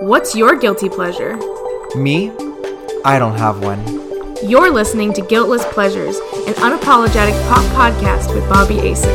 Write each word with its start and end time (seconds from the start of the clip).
What's 0.00 0.36
your 0.36 0.54
guilty 0.54 0.88
pleasure? 0.88 1.36
Me? 1.96 2.30
I 3.04 3.18
don't 3.18 3.36
have 3.36 3.64
one. 3.64 3.84
You're 4.48 4.70
listening 4.70 5.12
to 5.14 5.22
Guiltless 5.22 5.64
Pleasures, 5.72 6.18
an 6.46 6.54
unapologetic 6.54 7.34
pop 7.48 7.64
podcast 7.74 8.32
with 8.32 8.48
Bobby 8.48 8.76
Asen. 8.76 9.12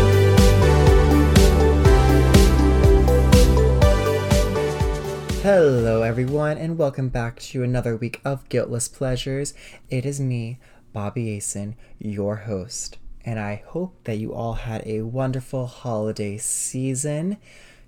Hello, 5.42 6.02
everyone, 6.02 6.58
and 6.58 6.78
welcome 6.78 7.08
back 7.08 7.40
to 7.40 7.64
another 7.64 7.96
week 7.96 8.20
of 8.26 8.50
Guiltless 8.50 8.90
Pleasures. 8.90 9.54
It 9.90 10.06
is 10.06 10.20
me, 10.20 10.60
Bobby 10.92 11.38
Asen, 11.38 11.76
your 11.98 12.36
host, 12.36 12.98
and 13.24 13.40
I 13.40 13.64
hope 13.68 14.04
that 14.04 14.18
you 14.18 14.34
all 14.34 14.56
had 14.56 14.86
a 14.86 15.04
wonderful 15.04 15.66
holiday 15.66 16.38
season. 16.38 17.38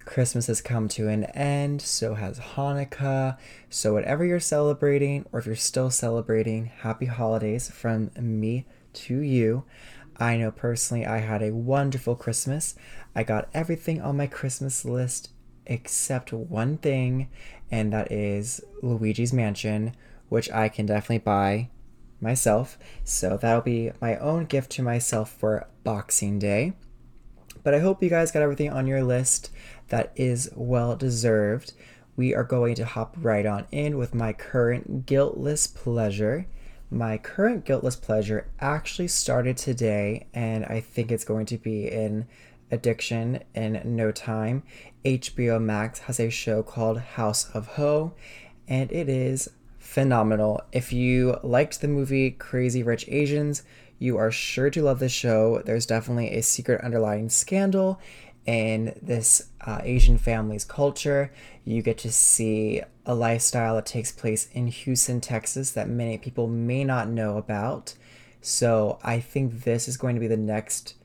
Christmas 0.06 0.48
has 0.48 0.62
come 0.62 0.88
to 0.90 1.08
an 1.10 1.26
end, 1.26 1.82
so 1.82 2.14
has 2.14 2.40
Hanukkah. 2.40 3.38
So, 3.70 3.94
whatever 3.94 4.24
you're 4.24 4.40
celebrating, 4.40 5.26
or 5.32 5.40
if 5.40 5.46
you're 5.46 5.56
still 5.56 5.90
celebrating, 5.90 6.68
happy 6.68 7.08
holidays 7.08 7.70
from 7.70 8.12
me 8.20 8.66
to 8.94 9.20
you. 9.20 9.66
I 10.18 10.38
know 10.38 10.52
personally 10.52 11.06
I 11.06 11.18
had 11.18 11.42
a 11.42 11.54
wonderful 11.54 12.16
Christmas. 12.16 12.76
I 13.16 13.24
got 13.24 13.50
everything 13.54 14.02
on 14.02 14.18
my 14.18 14.28
Christmas 14.28 14.86
list 14.86 15.32
except 15.66 16.32
one 16.32 16.78
thing, 16.78 17.30
and 17.72 17.92
that 17.92 18.12
is 18.12 18.62
Luigi's 18.82 19.34
Mansion, 19.34 19.96
which 20.30 20.52
I 20.52 20.70
can 20.70 20.86
definitely 20.86 21.20
buy 21.20 21.70
myself. 22.22 22.78
So, 23.04 23.38
that'll 23.38 23.62
be 23.62 23.92
my 24.00 24.18
own 24.18 24.46
gift 24.46 24.72
to 24.74 24.84
myself 24.84 25.32
for 25.32 25.68
Boxing 25.84 26.40
Day. 26.40 26.74
But 27.66 27.74
I 27.74 27.80
hope 27.80 28.04
you 28.04 28.12
guys 28.12 28.32
got 28.32 28.44
everything 28.44 28.72
on 28.72 28.86
your 28.86 29.04
list 29.04 29.50
that 29.90 30.12
is 30.16 30.50
well 30.56 30.96
deserved. 30.96 31.74
We 32.16 32.34
are 32.34 32.44
going 32.44 32.76
to 32.76 32.86
hop 32.86 33.16
right 33.20 33.46
on 33.46 33.68
in 33.72 33.98
with 33.98 34.16
my 34.16 34.34
current 34.34 35.06
guiltless 35.06 35.68
pleasure. 35.68 36.48
My 36.90 37.18
current 37.18 37.66
guiltless 37.66 37.96
pleasure 37.96 38.48
actually 38.60 39.10
started 39.10 39.58
today, 39.58 40.28
and 40.34 40.66
I 40.66 40.80
think 40.80 41.12
it's 41.12 41.26
going 41.26 41.46
to 41.48 41.58
be 41.58 41.92
in 41.92 42.28
addiction 42.72 43.44
in 43.54 43.82
no 43.84 44.12
time. 44.12 44.64
HBO 45.04 45.62
Max 45.62 46.00
has 46.00 46.20
a 46.20 46.30
show 46.30 46.64
called 46.64 47.00
House 47.00 47.50
of 47.54 47.68
Ho, 47.70 48.14
and 48.68 48.92
it 48.92 49.10
is 49.10 49.50
phenomenal. 49.78 50.62
If 50.72 50.92
you 50.92 51.38
liked 51.44 51.82
the 51.82 51.88
movie 51.88 52.32
Crazy 52.32 52.82
Rich 52.82 53.06
Asians, 53.08 53.64
you 54.00 54.18
are 54.18 54.32
sure 54.32 54.70
to 54.70 54.82
love 54.82 55.00
this 55.00 55.12
show. 55.12 55.62
There's 55.64 55.86
definitely 55.86 56.32
a 56.32 56.42
secret 56.42 56.82
underlying 56.82 57.30
scandal 57.30 58.00
in 58.46 58.98
this 59.02 59.50
uh, 59.62 59.82
Asian 59.84 60.18
family's 60.18 60.64
culture. 60.64 61.32
You 61.64 61.82
get 61.82 61.98
to 62.00 62.12
see 62.12 62.82
a 63.06 63.16
lifestyle 63.16 63.76
that 63.76 63.86
takes 63.86 64.12
place 64.12 64.50
in 64.54 64.68
Houston, 64.68 65.22
Texas, 65.22 65.72
that 65.72 65.90
many 65.90 66.18
people 66.18 66.48
may 66.48 66.84
not 66.84 67.10
know 67.10 67.38
about. 67.38 67.96
So 68.42 69.00
I 69.04 69.20
think 69.20 69.64
this 69.64 69.88
is 69.88 69.98
going 69.98 70.16
to 70.16 70.20
be 70.20 70.28
the 70.28 70.38
next 70.38 70.96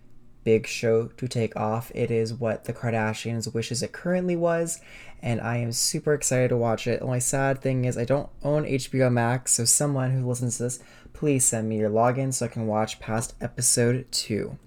big 0.44 0.66
show 0.66 1.06
to 1.06 1.28
take 1.28 1.56
off. 1.56 1.90
It 1.94 2.10
is 2.10 2.34
what 2.34 2.64
the 2.64 2.72
Kardashians 2.72 3.52
wishes 3.52 3.82
it 3.82 3.92
currently 3.92 4.36
was, 4.36 4.80
and 5.22 5.40
I 5.40 5.58
am 5.58 5.72
super 5.72 6.14
excited 6.14 6.48
to 6.48 6.56
watch 6.56 6.86
it. 6.86 7.02
Only 7.02 7.20
sad 7.20 7.60
thing 7.60 7.84
is 7.84 7.96
I 7.96 8.04
don't 8.04 8.28
own 8.42 8.64
HBO 8.64 9.12
Max, 9.12 9.52
so 9.52 9.64
someone 9.64 10.10
who 10.10 10.26
listens 10.26 10.56
to 10.56 10.64
this, 10.64 10.80
please 11.12 11.44
send 11.44 11.68
me 11.68 11.78
your 11.78 11.90
login 11.90 12.32
so 12.32 12.46
I 12.46 12.48
can 12.48 12.66
watch 12.66 13.00
past 13.00 13.34
episode 13.40 14.06
2. 14.12 14.58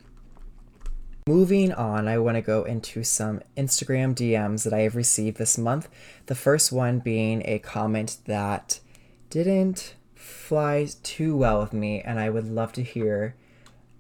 Moving 1.26 1.72
on, 1.72 2.10
I 2.10 2.18
want 2.18 2.36
to 2.36 2.42
go 2.42 2.66
into 2.66 3.02
some 3.06 3.40
Instagram 3.56 4.14
DMs 4.14 4.64
that 4.64 4.74
I 4.74 4.82
have 4.82 4.98
received 4.98 5.38
this 5.38 5.58
month. 5.58 5.88
The 6.26 6.36
first 6.36 6.74
one 6.74 7.00
being 7.00 7.42
a 7.46 7.60
comment 7.60 8.18
that 8.26 8.82
didn't 9.30 9.96
fly 10.16 10.86
too 11.02 11.38
well 11.38 11.62
with 11.62 11.72
me, 11.72 12.02
and 12.02 12.20
I 12.20 12.30
would 12.30 12.50
love 12.50 12.74
to 12.74 12.84
hear 12.84 13.36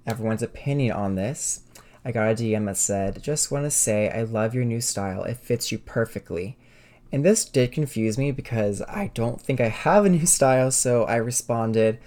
everyone's 0.06 0.42
opinion 0.44 0.98
on 0.98 1.16
this. 1.16 1.62
I 2.04 2.12
got 2.12 2.30
a 2.30 2.36
DM 2.36 2.66
that 2.66 2.76
said, 2.76 3.24
Just 3.24 3.52
want 3.52 3.64
to 3.64 3.72
say 3.72 4.10
I 4.10 4.24
love 4.24 4.54
your 4.54 4.66
new 4.66 4.82
style. 4.82 5.24
It 5.24 5.38
fits 5.38 5.72
you 5.72 5.78
perfectly. 5.78 6.58
And 7.10 7.24
this 7.24 7.46
did 7.46 7.72
confuse 7.72 8.18
me 8.18 8.32
because 8.32 8.82
I 8.82 9.12
don't 9.14 9.40
think 9.40 9.62
I 9.62 9.70
have 9.70 10.04
a 10.04 10.10
new 10.10 10.26
style, 10.26 10.72
so 10.72 11.06
I 11.06 11.16
responded, 11.16 12.00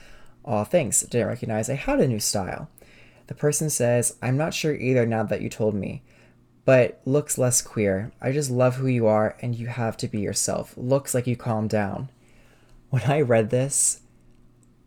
Aw, 0.44 0.64
thanks. 0.64 1.00
Didn't 1.00 1.28
recognize 1.28 1.70
I 1.70 1.74
had 1.74 2.00
a 2.00 2.06
new 2.06 2.20
style. 2.20 2.68
The 3.26 3.34
person 3.34 3.70
says, 3.70 4.16
I'm 4.22 4.36
not 4.36 4.54
sure 4.54 4.74
either 4.74 5.06
now 5.06 5.24
that 5.24 5.40
you 5.40 5.48
told 5.48 5.74
me, 5.74 6.02
but 6.64 7.00
looks 7.04 7.38
less 7.38 7.62
queer. 7.62 8.12
I 8.20 8.32
just 8.32 8.50
love 8.50 8.76
who 8.76 8.86
you 8.86 9.06
are 9.06 9.36
and 9.40 9.54
you 9.54 9.68
have 9.68 9.96
to 9.98 10.08
be 10.08 10.20
yourself. 10.20 10.74
Looks 10.76 11.14
like 11.14 11.26
you 11.26 11.36
calmed 11.36 11.70
down. 11.70 12.10
When 12.90 13.02
I 13.04 13.20
read 13.20 13.50
this, 13.50 14.00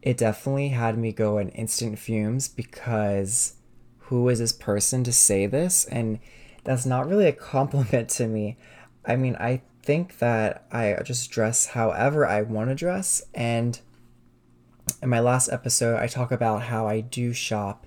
it 0.01 0.17
definitely 0.17 0.69
had 0.69 0.97
me 0.97 1.11
go 1.11 1.37
in 1.37 1.49
instant 1.49 1.99
fumes 1.99 2.47
because 2.47 3.55
who 3.97 4.27
is 4.29 4.39
this 4.39 4.53
person 4.53 5.03
to 5.03 5.13
say 5.13 5.45
this? 5.45 5.85
And 5.85 6.19
that's 6.63 6.85
not 6.85 7.07
really 7.07 7.27
a 7.27 7.31
compliment 7.33 8.09
to 8.09 8.27
me. 8.27 8.57
I 9.05 9.15
mean, 9.15 9.35
I 9.37 9.61
think 9.83 10.19
that 10.19 10.65
I 10.71 10.97
just 11.03 11.31
dress 11.31 11.67
however 11.67 12.25
I 12.25 12.41
want 12.41 12.69
to 12.69 12.75
dress. 12.75 13.21
And 13.33 13.79
in 15.01 15.09
my 15.09 15.19
last 15.19 15.49
episode, 15.51 15.97
I 15.97 16.07
talk 16.07 16.31
about 16.31 16.63
how 16.63 16.87
I 16.87 17.01
do 17.01 17.33
shop 17.33 17.85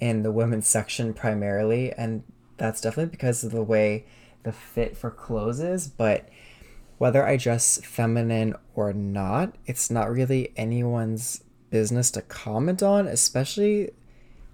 in 0.00 0.22
the 0.22 0.32
women's 0.32 0.66
section 0.66 1.14
primarily, 1.14 1.92
and 1.92 2.22
that's 2.56 2.80
definitely 2.80 3.10
because 3.10 3.44
of 3.44 3.52
the 3.52 3.62
way 3.62 4.06
the 4.42 4.52
fit 4.52 4.96
for 4.96 5.10
clothes 5.10 5.60
is. 5.60 5.86
But 5.88 6.28
whether 6.98 7.26
I 7.26 7.36
dress 7.36 7.80
feminine 7.82 8.54
or 8.74 8.92
not, 8.92 9.54
it's 9.66 9.90
not 9.90 10.10
really 10.10 10.52
anyone's 10.56 11.44
business 11.70 12.10
to 12.12 12.22
comment 12.22 12.82
on, 12.82 13.06
especially. 13.06 13.90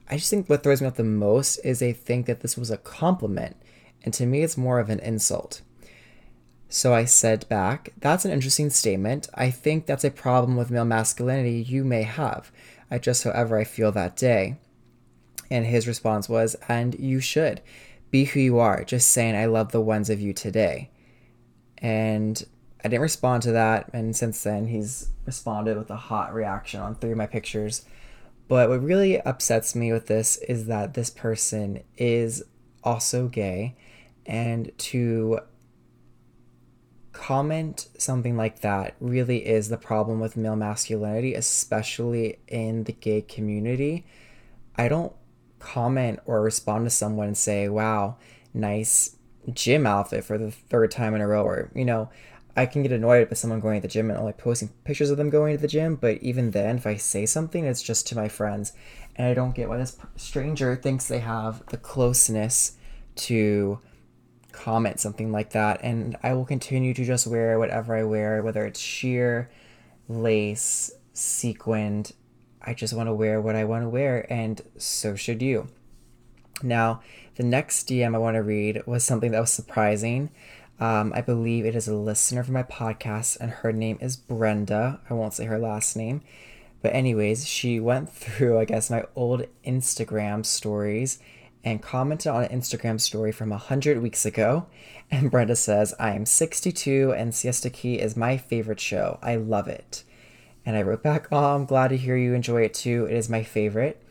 I 0.09 0.17
just 0.17 0.31
think 0.31 0.49
what 0.49 0.63
throws 0.63 0.81
me 0.81 0.87
off 0.87 0.95
the 0.95 1.05
most 1.05 1.59
is 1.59 1.79
they 1.79 1.93
think 1.93 2.27
that 2.27 2.41
this 2.41 2.57
was 2.57 2.71
a 2.71 2.77
compliment, 2.77 3.57
and 4.05 4.15
to 4.15 4.27
me, 4.27 4.43
it's 4.43 4.57
more 4.57 4.79
of 4.79 4.91
an 4.91 5.01
insult. 5.01 5.63
So 6.69 6.95
I 6.95 7.05
said 7.05 7.49
back, 7.49 7.93
That's 7.99 8.25
an 8.25 8.31
interesting 8.31 8.71
statement. 8.71 9.29
I 9.35 9.51
think 9.51 9.87
that's 9.87 10.05
a 10.05 10.11
problem 10.11 10.57
with 10.57 10.71
male 10.71 10.85
masculinity 10.85 11.63
you 11.63 11.85
may 11.85 12.03
have. 12.03 12.53
I 12.91 12.99
just, 12.99 13.25
however, 13.25 13.59
I 13.59 13.65
feel 13.65 13.93
that 13.93 14.17
day. 14.17 14.57
And 15.51 15.67
his 15.67 15.87
response 15.87 16.29
was, 16.29 16.57
And 16.69 16.95
you 16.99 17.21
should. 17.21 17.61
Be 18.11 18.25
who 18.25 18.41
you 18.41 18.59
are. 18.59 18.85
Just 18.85 19.11
saying, 19.11 19.35
I 19.35 19.47
love 19.47 19.73
the 19.73 19.81
ones 19.81 20.11
of 20.11 20.21
you 20.21 20.33
today. 20.33 20.91
And 21.79 22.45
I 22.85 22.89
didn't 22.89 23.03
respond 23.03 23.43
to 23.45 23.53
that. 23.53 23.91
And 23.93 24.15
since 24.15 24.43
then, 24.43 24.67
he's 24.67 25.11
responded 25.25 25.77
with 25.77 25.91
a 25.91 25.97
hot 25.97 26.33
reaction 26.33 26.81
on 26.81 26.95
three 26.95 27.11
of 27.13 27.19
my 27.19 27.27
pictures. 27.27 27.85
But 28.49 28.69
what 28.69 28.83
really 28.83 29.21
upsets 29.21 29.75
me 29.75 29.93
with 29.93 30.07
this 30.07 30.37
is 30.37 30.67
that 30.67 30.95
this 30.95 31.11
person 31.11 31.83
is 31.97 32.45
also 32.85 33.29
gay. 33.29 33.77
And 34.25 34.71
to 34.79 35.41
comment 37.13 37.89
something 37.99 38.37
like 38.37 38.61
that 38.61 38.95
really 39.01 39.47
is 39.47 39.69
the 39.69 39.77
problem 39.77 40.21
with 40.21 40.37
male 40.37 40.55
masculinity, 40.55 41.35
especially 41.35 42.39
in 42.47 42.85
the 42.85 42.93
gay 42.93 43.23
community. 43.23 44.07
I 44.77 44.89
don't 44.89 45.13
comment 45.67 46.21
or 46.27 46.41
respond 46.43 46.87
to 46.87 46.91
someone 46.91 47.27
and 47.27 47.37
say, 47.37 47.69
wow, 47.69 48.17
nice 48.55 49.17
gym 49.53 49.87
outfit 49.87 50.25
for 50.25 50.39
the 50.39 50.51
third 50.51 50.91
time 50.91 51.15
in 51.15 51.21
a 51.21 51.27
row. 51.27 51.43
Or, 51.43 51.71
you 51.75 51.85
know, 51.85 52.09
I 52.57 52.67
can 52.67 52.83
get 52.83 52.93
annoyed 52.93 53.29
with 53.29 53.39
someone 53.39 53.61
going 53.61 53.81
to 53.81 53.87
the 53.87 53.93
gym 53.93 54.09
and 54.11 54.19
only 54.19 54.33
posting 54.33 54.71
pictures 54.85 55.11
of 55.11 55.17
them 55.17 55.31
going 55.31 55.57
to 55.57 55.61
the 55.61 55.69
gym. 55.69 55.97
But 55.97 56.23
even 56.23 56.53
then, 56.53 56.77
if 56.77 56.87
I 56.87 56.97
say 56.97 57.27
something, 57.27 57.65
it's 57.65 57.83
just 57.83 58.07
to 58.09 58.17
my 58.17 58.29
friends. 58.29 58.73
And 59.17 59.27
I 59.27 59.35
don't 59.35 59.55
get 59.55 59.69
why 59.69 59.79
this 59.79 59.99
stranger 60.17 60.77
thinks 60.77 61.09
they 61.09 61.19
have 61.19 61.65
the 61.67 61.77
closeness 61.77 62.77
to 63.17 63.81
comment 64.53 65.01
something 65.01 65.33
like 65.33 65.51
that. 65.51 65.81
And 65.83 66.17
I 66.23 66.33
will 66.35 66.47
continue 66.47 66.95
to 66.95 67.05
just 67.05 67.27
wear 67.27 67.59
whatever 67.59 67.97
I 67.97 68.05
wear, 68.05 68.43
whether 68.43 68.65
it's 68.65 68.81
sheer, 68.81 69.51
lace, 70.09 70.93
sequined, 71.13 72.13
I 72.67 72.75
just 72.75 72.95
want 72.95 73.09
to 73.09 73.15
wear 73.15 73.41
what 73.41 73.57
I 73.57 73.65
want 73.65 73.85
to 73.85 73.89
wear, 73.89 74.27
and 74.31 74.61
so 74.77 75.15
should 75.15 75.41
you. 75.41 75.69
Now, 76.63 77.03
the 77.37 77.45
next 77.45 77.89
DM 77.89 78.15
I 78.15 78.19
want 78.19 78.35
to 78.35 78.43
read 78.43 78.83
was 78.87 79.05
something 79.05 79.31
that 79.31 79.41
was 79.41 79.53
surprising. 79.53 80.31
Um, 80.81 81.13
I 81.15 81.21
believe 81.21 81.65
it 81.65 81.77
is 81.77 81.89
a 81.89 81.95
listener 81.95 82.43
for 82.43 82.53
my 82.53 82.63
podcast, 82.63 83.39
and 83.41 83.51
her 83.51 83.73
name 83.73 83.99
is 84.01 84.17
Brenda. 84.17 85.01
I 85.09 85.15
won't 85.15 85.35
say 85.35 85.45
her 85.45 85.59
last 85.59 85.97
name. 85.97 86.23
But, 86.83 86.95
anyways, 86.95 87.47
she 87.47 87.81
went 87.81 88.11
through, 88.13 88.59
I 88.59 88.65
guess, 88.65 88.91
my 88.91 89.05
old 89.15 89.47
Instagram 89.65 90.45
stories 90.45 91.19
and 91.67 91.83
commented 91.83 92.29
on 92.29 92.45
an 92.45 92.61
Instagram 92.61 93.01
story 93.01 93.33
from 93.33 93.51
100 93.51 94.01
weeks 94.01 94.25
ago. 94.25 94.67
And 95.11 95.31
Brenda 95.31 95.57
says, 95.57 95.95
I 95.99 96.13
am 96.13 96.25
62 96.25 97.13
and 97.13 97.35
Siesta 97.35 97.71
Key 97.71 97.97
is 98.01 98.17
my 98.17 98.37
favorite 98.37 98.81
show. 98.81 99.19
I 99.21 99.37
love 99.37 99.67
it. 99.67 100.05
And 100.67 100.77
I 100.77 100.83
wrote 100.83 101.03
back, 101.05 101.29
Oh, 101.31 101.55
I'm 101.55 101.65
glad 101.65 101.89
to 101.89 101.97
hear 101.97 102.17
you 102.17 102.35
enjoy 102.35 102.63
it 102.63 102.75
too. 102.75 103.07
It 103.07 103.15
is 103.15 103.31
my 103.31 103.45
favorite. 103.45 104.03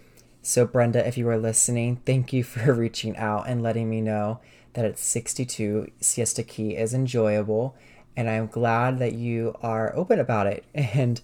So, 0.41 0.65
Brenda, 0.65 1.05
if 1.05 1.17
you 1.17 1.27
are 1.27 1.37
listening, 1.37 1.97
thank 2.05 2.31
you 2.31 2.43
for 2.43 2.73
reaching 2.73 3.17
out 3.17 3.47
and 3.47 3.61
letting 3.61 3.89
me 3.89 3.99
know 3.99 4.39
that 4.73 4.85
at 4.85 4.97
62, 4.97 5.91
Siesta 5.99 6.43
Key 6.43 6.77
is 6.77 6.93
enjoyable. 6.93 7.75
And 8.15 8.29
I'm 8.29 8.47
glad 8.47 8.99
that 8.99 9.13
you 9.13 9.55
are 9.61 9.93
open 9.95 10.19
about 10.19 10.47
it. 10.47 10.63
And 10.73 11.19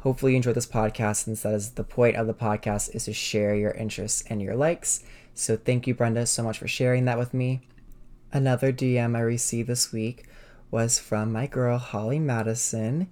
hopefully 0.00 0.32
you 0.32 0.36
enjoy 0.36 0.52
this 0.52 0.66
podcast 0.66 1.24
since 1.24 1.42
that 1.42 1.54
is 1.54 1.70
the 1.70 1.84
point 1.84 2.16
of 2.16 2.26
the 2.26 2.34
podcast 2.34 2.92
is 2.92 3.04
to 3.04 3.12
share 3.12 3.54
your 3.54 3.70
interests 3.70 4.24
and 4.28 4.42
your 4.42 4.56
likes. 4.56 5.04
So 5.32 5.56
thank 5.56 5.86
you, 5.86 5.94
Brenda, 5.94 6.26
so 6.26 6.42
much 6.42 6.58
for 6.58 6.66
sharing 6.66 7.04
that 7.04 7.18
with 7.18 7.32
me. 7.32 7.60
Another 8.32 8.72
DM 8.72 9.16
I 9.16 9.20
received 9.20 9.68
this 9.68 9.92
week 9.92 10.26
was 10.72 10.98
from 10.98 11.30
my 11.30 11.46
girl 11.46 11.78
Holly 11.78 12.18
Madison 12.18 13.08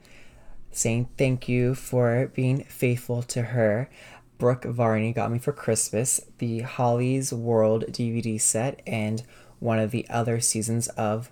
saying 0.71 1.09
thank 1.19 1.49
you 1.49 1.75
for 1.75 2.31
being 2.35 2.65
faithful 2.65 3.23
to 3.25 3.43
her. 3.43 3.91
Brooke 4.39 4.65
Varney 4.65 5.13
got 5.13 5.31
me 5.31 5.39
for 5.39 5.53
Christmas 5.53 6.21
the 6.39 6.61
Holly's 6.61 7.33
World 7.33 7.85
DVD 7.89 8.41
set 8.41 8.81
and 8.87 9.23
one 9.59 9.79
of 9.79 9.91
the 9.91 10.09
other 10.09 10.41
seasons 10.41 10.89
of 10.89 11.31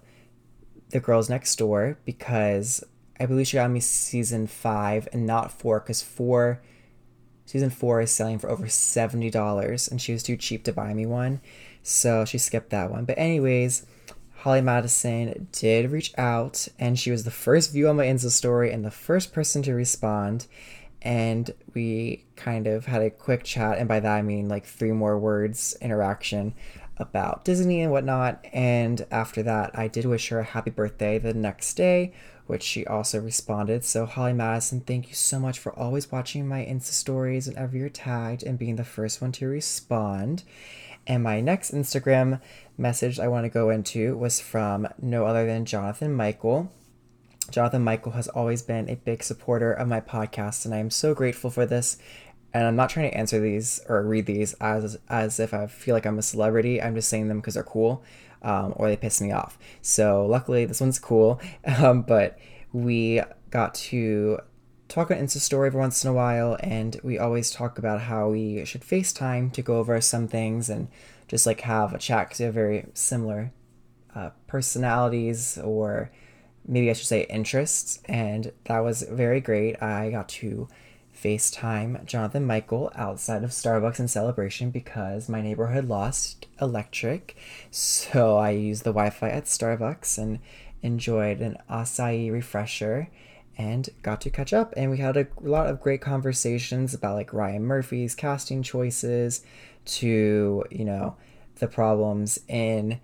The 0.90 1.00
Girls 1.00 1.30
Next 1.30 1.56
Door 1.56 1.98
because 2.04 2.84
I 3.18 3.26
believe 3.26 3.48
she 3.48 3.56
got 3.56 3.70
me 3.70 3.80
season 3.80 4.46
five 4.46 5.08
and 5.12 5.26
not 5.26 5.50
four 5.50 5.80
because 5.80 6.02
four 6.02 6.60
season 7.46 7.70
four 7.70 8.02
is 8.02 8.10
selling 8.10 8.38
for 8.38 8.50
over 8.50 8.66
$70 8.66 9.90
and 9.90 10.00
she 10.00 10.12
was 10.12 10.22
too 10.22 10.36
cheap 10.36 10.64
to 10.64 10.72
buy 10.72 10.92
me 10.92 11.06
one. 11.06 11.40
So 11.82 12.26
she 12.26 12.36
skipped 12.36 12.70
that 12.70 12.90
one. 12.90 13.06
But 13.06 13.18
anyways, 13.18 13.86
Holly 14.38 14.60
Madison 14.60 15.48
did 15.50 15.90
reach 15.90 16.16
out, 16.16 16.68
and 16.78 16.96
she 16.96 17.10
was 17.10 17.24
the 17.24 17.30
first 17.30 17.72
view 17.72 17.88
on 17.88 17.96
my 17.96 18.06
Insta 18.06 18.30
story 18.30 18.72
and 18.72 18.84
the 18.84 18.90
first 18.90 19.32
person 19.32 19.62
to 19.64 19.74
respond. 19.74 20.46
And 21.02 21.52
we 21.74 22.24
kind 22.36 22.68
of 22.68 22.86
had 22.86 23.02
a 23.02 23.10
quick 23.10 23.42
chat, 23.42 23.78
and 23.78 23.88
by 23.88 23.98
that 23.98 24.12
I 24.12 24.22
mean 24.22 24.48
like 24.48 24.64
three 24.64 24.92
more 24.92 25.18
words 25.18 25.76
interaction 25.80 26.54
about 26.98 27.44
Disney 27.44 27.82
and 27.82 27.90
whatnot. 27.90 28.44
And 28.52 29.04
after 29.10 29.42
that, 29.42 29.76
I 29.76 29.88
did 29.88 30.04
wish 30.04 30.28
her 30.28 30.38
a 30.38 30.44
happy 30.44 30.70
birthday 30.70 31.18
the 31.18 31.34
next 31.34 31.74
day, 31.74 32.12
which 32.46 32.62
she 32.62 32.86
also 32.86 33.20
responded. 33.20 33.84
So, 33.84 34.06
Holly 34.06 34.34
Madison, 34.34 34.80
thank 34.80 35.08
you 35.08 35.14
so 35.14 35.40
much 35.40 35.58
for 35.58 35.76
always 35.76 36.12
watching 36.12 36.46
my 36.46 36.60
Insta 36.64 36.92
stories 36.92 37.48
whenever 37.48 37.76
you're 37.76 37.88
tagged 37.88 38.44
and 38.44 38.56
being 38.56 38.76
the 38.76 38.84
first 38.84 39.20
one 39.20 39.32
to 39.32 39.48
respond. 39.48 40.44
And 41.08 41.22
my 41.22 41.40
next 41.40 41.72
Instagram 41.72 42.38
message 42.76 43.18
I 43.18 43.28
want 43.28 43.44
to 43.44 43.48
go 43.48 43.70
into 43.70 44.16
was 44.16 44.40
from 44.40 44.86
no 45.00 45.24
other 45.24 45.46
than 45.46 45.64
Jonathan 45.64 46.12
Michael. 46.12 46.70
Jonathan 47.50 47.82
Michael 47.82 48.12
has 48.12 48.28
always 48.28 48.60
been 48.60 48.90
a 48.90 48.94
big 48.94 49.22
supporter 49.22 49.72
of 49.72 49.88
my 49.88 50.02
podcast, 50.02 50.66
and 50.66 50.74
I 50.74 50.78
am 50.78 50.90
so 50.90 51.14
grateful 51.14 51.48
for 51.48 51.64
this. 51.64 51.96
And 52.52 52.66
I'm 52.66 52.76
not 52.76 52.90
trying 52.90 53.10
to 53.10 53.16
answer 53.16 53.40
these 53.40 53.80
or 53.88 54.02
read 54.02 54.26
these 54.26 54.52
as 54.54 54.98
as 55.08 55.40
if 55.40 55.54
I 55.54 55.66
feel 55.66 55.94
like 55.94 56.04
I'm 56.04 56.18
a 56.18 56.22
celebrity. 56.22 56.80
I'm 56.80 56.94
just 56.94 57.08
saying 57.08 57.28
them 57.28 57.40
because 57.40 57.54
they're 57.54 57.62
cool, 57.62 58.04
um, 58.42 58.74
or 58.76 58.88
they 58.88 58.96
piss 58.96 59.20
me 59.22 59.32
off. 59.32 59.58
So 59.80 60.26
luckily, 60.26 60.66
this 60.66 60.80
one's 60.80 60.98
cool. 60.98 61.40
Um, 61.78 62.02
but 62.02 62.38
we 62.72 63.22
got 63.50 63.74
to 63.74 64.40
talk 64.88 65.10
on 65.10 65.18
Insta 65.18 65.38
story 65.38 65.68
every 65.68 65.80
once 65.80 66.02
in 66.02 66.10
a 66.10 66.14
while, 66.14 66.56
and 66.60 66.98
we 67.04 67.18
always 67.18 67.50
talk 67.50 67.78
about 67.78 68.02
how 68.02 68.30
we 68.30 68.64
should 68.64 68.80
FaceTime 68.80 69.52
to 69.52 69.62
go 69.62 69.76
over 69.76 70.00
some 70.00 70.26
things 70.26 70.68
and 70.68 70.88
just 71.28 71.46
like 71.46 71.60
have 71.60 71.92
a 71.92 71.98
chat 71.98 72.28
because 72.28 72.38
we 72.40 72.46
have 72.46 72.54
very 72.54 72.86
similar 72.94 73.52
uh, 74.14 74.30
personalities 74.46 75.58
or 75.58 76.10
maybe 76.66 76.90
I 76.90 76.94
should 76.94 77.06
say 77.06 77.26
interests, 77.28 78.00
and 78.06 78.52
that 78.64 78.80
was 78.80 79.02
very 79.02 79.40
great. 79.40 79.82
I 79.82 80.10
got 80.10 80.28
to 80.30 80.68
FaceTime 81.14 82.04
Jonathan 82.06 82.46
Michael 82.46 82.92
outside 82.94 83.44
of 83.44 83.50
Starbucks 83.50 83.98
in 83.98 84.08
celebration 84.08 84.70
because 84.70 85.28
my 85.28 85.42
neighborhood 85.42 85.86
lost 85.88 86.46
electric. 86.60 87.36
So 87.70 88.36
I 88.36 88.50
used 88.50 88.84
the 88.84 88.90
Wi 88.90 89.10
Fi 89.10 89.30
at 89.30 89.44
Starbucks 89.44 90.16
and 90.16 90.38
enjoyed 90.82 91.40
an 91.40 91.56
acai 91.68 92.30
refresher 92.30 93.08
and 93.58 93.88
got 94.02 94.20
to 94.22 94.30
catch 94.30 94.52
up. 94.52 94.72
And 94.76 94.90
we 94.90 94.98
had 94.98 95.16
a 95.16 95.26
lot 95.40 95.66
of 95.66 95.80
great 95.80 96.00
conversations 96.00 96.94
about 96.94 97.16
like 97.16 97.32
Ryan 97.32 97.64
Murphy's 97.64 98.14
casting 98.14 98.62
choices 98.62 99.42
to, 99.86 100.64
you 100.70 100.84
know, 100.84 101.16
the 101.56 101.66
problems 101.66 102.38
in 102.46 103.00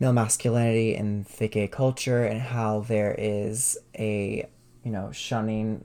male 0.00 0.12
masculinity 0.12 0.96
and 0.96 1.24
the 1.24 1.46
gay 1.46 1.68
culture 1.68 2.24
and 2.24 2.40
how 2.40 2.80
there 2.80 3.14
is 3.16 3.78
a, 3.96 4.48
you 4.82 4.90
know, 4.90 5.12
shunning 5.12 5.84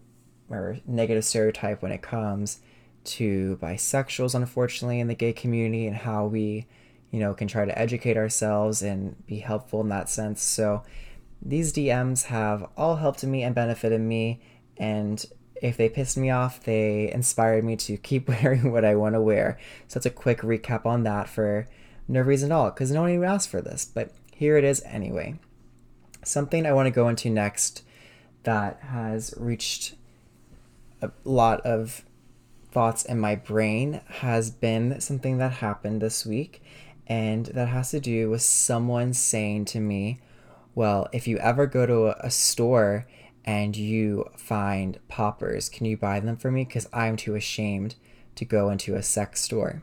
or 0.50 0.80
negative 0.88 1.24
stereotype 1.24 1.84
when 1.84 1.92
it 1.92 2.02
comes 2.02 2.60
to 3.04 3.60
bisexuals, 3.62 4.34
unfortunately, 4.34 5.00
in 5.00 5.08
the 5.08 5.16
gay 5.16 5.32
community 5.32 5.86
and 5.86 5.96
how 5.96 6.26
we, 6.26 6.66
you 7.12 7.20
know, 7.20 7.36
can 7.36 7.48
try 7.48 7.66
to 7.66 7.78
educate 7.78 8.18
ourselves 8.18 8.82
and 8.82 9.16
be 9.28 9.40
helpful 9.40 9.82
in 9.82 9.90
that 9.90 10.10
sense. 10.10 10.42
So, 10.42 10.84
these 11.42 11.74
DMs 11.74 12.26
have 12.26 12.68
all 12.76 12.98
helped 12.98 13.24
me 13.24 13.44
and 13.44 13.56
benefited 13.56 14.02
me, 14.02 14.42
and 14.78 15.26
if 15.62 15.78
they 15.78 15.90
pissed 15.90 16.18
me 16.18 16.30
off, 16.30 16.64
they 16.64 17.12
inspired 17.12 17.64
me 17.64 17.76
to 17.78 17.98
keep 17.98 18.28
wearing 18.44 18.72
what 18.72 18.86
I 18.86 18.96
want 18.96 19.16
to 19.16 19.22
wear. 19.22 19.58
So 19.88 20.00
that's 20.00 20.06
a 20.06 20.12
quick 20.12 20.42
recap 20.42 20.86
on 20.86 21.04
that 21.04 21.30
for 21.30 21.68
no 22.08 22.22
reason 22.22 22.52
at 22.52 22.56
all, 22.56 22.70
because 22.70 22.92
no 22.92 23.02
one 23.02 23.12
even 23.12 23.26
asked 23.26 23.50
for 23.50 23.62
this, 23.62 23.86
but 23.86 24.14
here 24.34 24.58
it 24.58 24.64
is 24.64 24.82
anyway. 24.86 25.40
Something 26.24 26.66
I 26.66 26.74
want 26.74 26.88
to 26.88 26.92
go 26.92 27.08
into 27.08 27.30
next 27.30 27.84
that 28.44 28.80
has 28.82 29.34
reached 29.38 29.96
a 31.02 31.12
lot 31.24 31.62
of 31.62 32.06
thoughts 32.72 33.04
in 33.06 33.20
my 33.20 33.36
brain 33.36 34.02
has 34.08 34.52
been 34.52 35.00
something 35.00 35.38
that 35.38 35.54
happened 35.54 36.02
this 36.02 36.26
week, 36.26 36.62
and 37.08 37.48
that 37.48 37.70
has 37.70 37.92
to 37.92 38.00
do 38.00 38.30
with 38.30 38.42
someone 38.42 39.14
saying 39.14 39.66
to 39.66 39.80
me, 39.80 40.20
well, 40.78 41.10
if 41.12 41.28
you 41.28 41.40
ever 41.40 41.66
go 41.66 41.88
to 41.88 42.24
a, 42.24 42.30
store 42.30 43.08
and 43.44 43.76
you 43.76 44.30
find 44.38 45.00
poppers, 45.08 45.70
can 45.70 45.88
you 45.88 45.98
buy 45.98 46.20
them 46.20 46.38
for 46.38 46.52
me? 46.52 46.66
Because 46.66 46.88
I'm 46.94 47.16
too 47.16 47.34
ashamed 47.34 47.96
to 48.36 48.46
go 48.46 48.70
into 48.70 48.94
a 48.94 49.02
sex 49.02 49.42
store. 49.42 49.82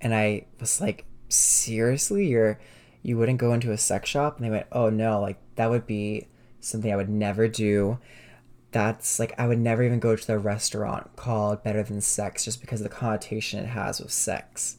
And 0.00 0.14
I 0.14 0.46
was 0.60 0.80
like, 0.80 1.06
seriously, 1.28 2.28
you're 2.28 2.60
you 3.02 3.18
wouldn't 3.18 3.40
go 3.40 3.52
into 3.52 3.72
a 3.72 3.78
sex 3.78 4.08
shop? 4.08 4.36
And 4.36 4.46
they 4.46 4.50
went, 4.50 4.68
oh 4.70 4.90
no, 4.90 5.20
like 5.20 5.40
that 5.56 5.70
would 5.70 5.88
be 5.88 6.28
something 6.60 6.92
I 6.92 6.96
would 6.96 7.08
never 7.08 7.48
do. 7.48 7.98
That's 8.70 9.18
like 9.18 9.34
I 9.40 9.48
would 9.48 9.58
never 9.58 9.82
even 9.82 9.98
go 9.98 10.14
to 10.14 10.26
the 10.26 10.38
restaurant 10.38 11.16
called 11.16 11.64
Better 11.64 11.82
Than 11.82 12.00
Sex 12.00 12.44
just 12.44 12.60
because 12.60 12.80
of 12.80 12.88
the 12.88 12.94
connotation 12.94 13.58
it 13.58 13.70
has 13.70 13.98
with 13.98 14.12
sex. 14.12 14.76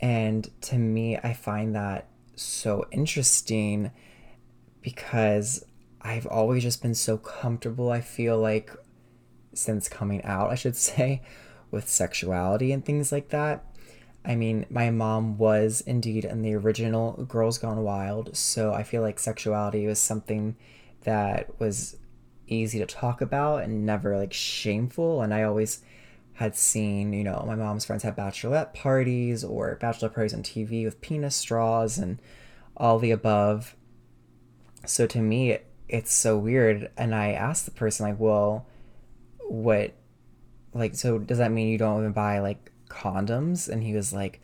And 0.00 0.50
to 0.62 0.78
me, 0.78 1.16
I 1.16 1.32
find 1.32 1.76
that 1.76 2.09
so 2.40 2.86
interesting 2.90 3.90
because 4.80 5.64
I've 6.00 6.26
always 6.26 6.62
just 6.62 6.82
been 6.82 6.94
so 6.94 7.18
comfortable, 7.18 7.90
I 7.90 8.00
feel 8.00 8.38
like, 8.38 8.70
since 9.52 9.88
coming 9.88 10.22
out, 10.24 10.50
I 10.50 10.54
should 10.54 10.76
say, 10.90 11.22
with 11.70 11.88
sexuality 11.88 12.72
and 12.72 12.84
things 12.84 13.12
like 13.12 13.28
that. 13.28 13.64
I 14.24 14.34
mean, 14.36 14.66
my 14.68 14.90
mom 14.90 15.38
was 15.38 15.80
indeed 15.82 16.24
in 16.24 16.42
the 16.42 16.54
original 16.54 17.24
Girls 17.24 17.58
Gone 17.58 17.82
Wild, 17.82 18.36
so 18.36 18.72
I 18.72 18.82
feel 18.82 19.00
like 19.00 19.18
sexuality 19.18 19.86
was 19.86 19.98
something 19.98 20.56
that 21.02 21.58
was 21.58 21.96
easy 22.46 22.78
to 22.80 22.86
talk 22.86 23.20
about 23.20 23.62
and 23.62 23.86
never 23.86 24.16
like 24.18 24.32
shameful. 24.32 25.22
And 25.22 25.32
I 25.32 25.44
always 25.44 25.82
had 26.40 26.56
seen, 26.56 27.12
you 27.12 27.22
know, 27.22 27.44
my 27.46 27.54
mom's 27.54 27.84
friends 27.84 28.02
have 28.02 28.16
bachelorette 28.16 28.72
parties 28.72 29.44
or 29.44 29.76
bachelor 29.78 30.08
parties 30.08 30.32
on 30.32 30.42
TV 30.42 30.86
with 30.86 31.02
penis 31.02 31.36
straws 31.36 31.98
and 31.98 32.18
all 32.78 32.98
the 32.98 33.10
above. 33.10 33.76
So 34.86 35.06
to 35.08 35.20
me, 35.20 35.58
it's 35.86 36.14
so 36.14 36.38
weird. 36.38 36.90
And 36.96 37.14
I 37.14 37.32
asked 37.32 37.66
the 37.66 37.70
person, 37.72 38.06
like, 38.06 38.18
well, 38.18 38.66
what, 39.50 39.92
like, 40.72 40.94
so 40.94 41.18
does 41.18 41.36
that 41.36 41.52
mean 41.52 41.68
you 41.68 41.76
don't 41.76 42.00
even 42.00 42.12
buy 42.12 42.38
like 42.38 42.72
condoms? 42.88 43.68
And 43.68 43.82
he 43.82 43.92
was 43.92 44.14
like, 44.14 44.40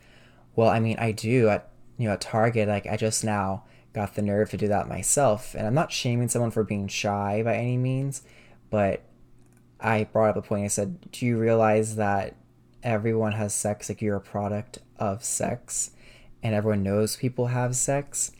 well, 0.54 0.68
I 0.68 0.80
mean, 0.80 0.98
I 0.98 1.12
do 1.12 1.48
at, 1.48 1.70
you 1.96 2.08
know, 2.08 2.12
at 2.12 2.20
Target. 2.20 2.68
Like, 2.68 2.86
I 2.86 2.98
just 2.98 3.24
now 3.24 3.64
got 3.94 4.16
the 4.16 4.20
nerve 4.20 4.50
to 4.50 4.58
do 4.58 4.68
that 4.68 4.86
myself. 4.86 5.54
And 5.54 5.66
I'm 5.66 5.72
not 5.72 5.92
shaming 5.92 6.28
someone 6.28 6.50
for 6.50 6.62
being 6.62 6.88
shy 6.88 7.40
by 7.42 7.54
any 7.54 7.78
means, 7.78 8.20
but 8.68 9.02
I 9.80 10.04
brought 10.04 10.30
up 10.30 10.36
a 10.36 10.42
point. 10.42 10.64
I 10.64 10.68
said, 10.68 11.10
Do 11.10 11.26
you 11.26 11.38
realize 11.38 11.96
that 11.96 12.36
everyone 12.82 13.32
has 13.32 13.54
sex? 13.54 13.88
Like 13.88 14.02
you're 14.02 14.16
a 14.16 14.20
product 14.20 14.78
of 14.98 15.24
sex, 15.24 15.90
and 16.42 16.54
everyone 16.54 16.82
knows 16.82 17.16
people 17.16 17.48
have 17.48 17.76
sex. 17.76 18.32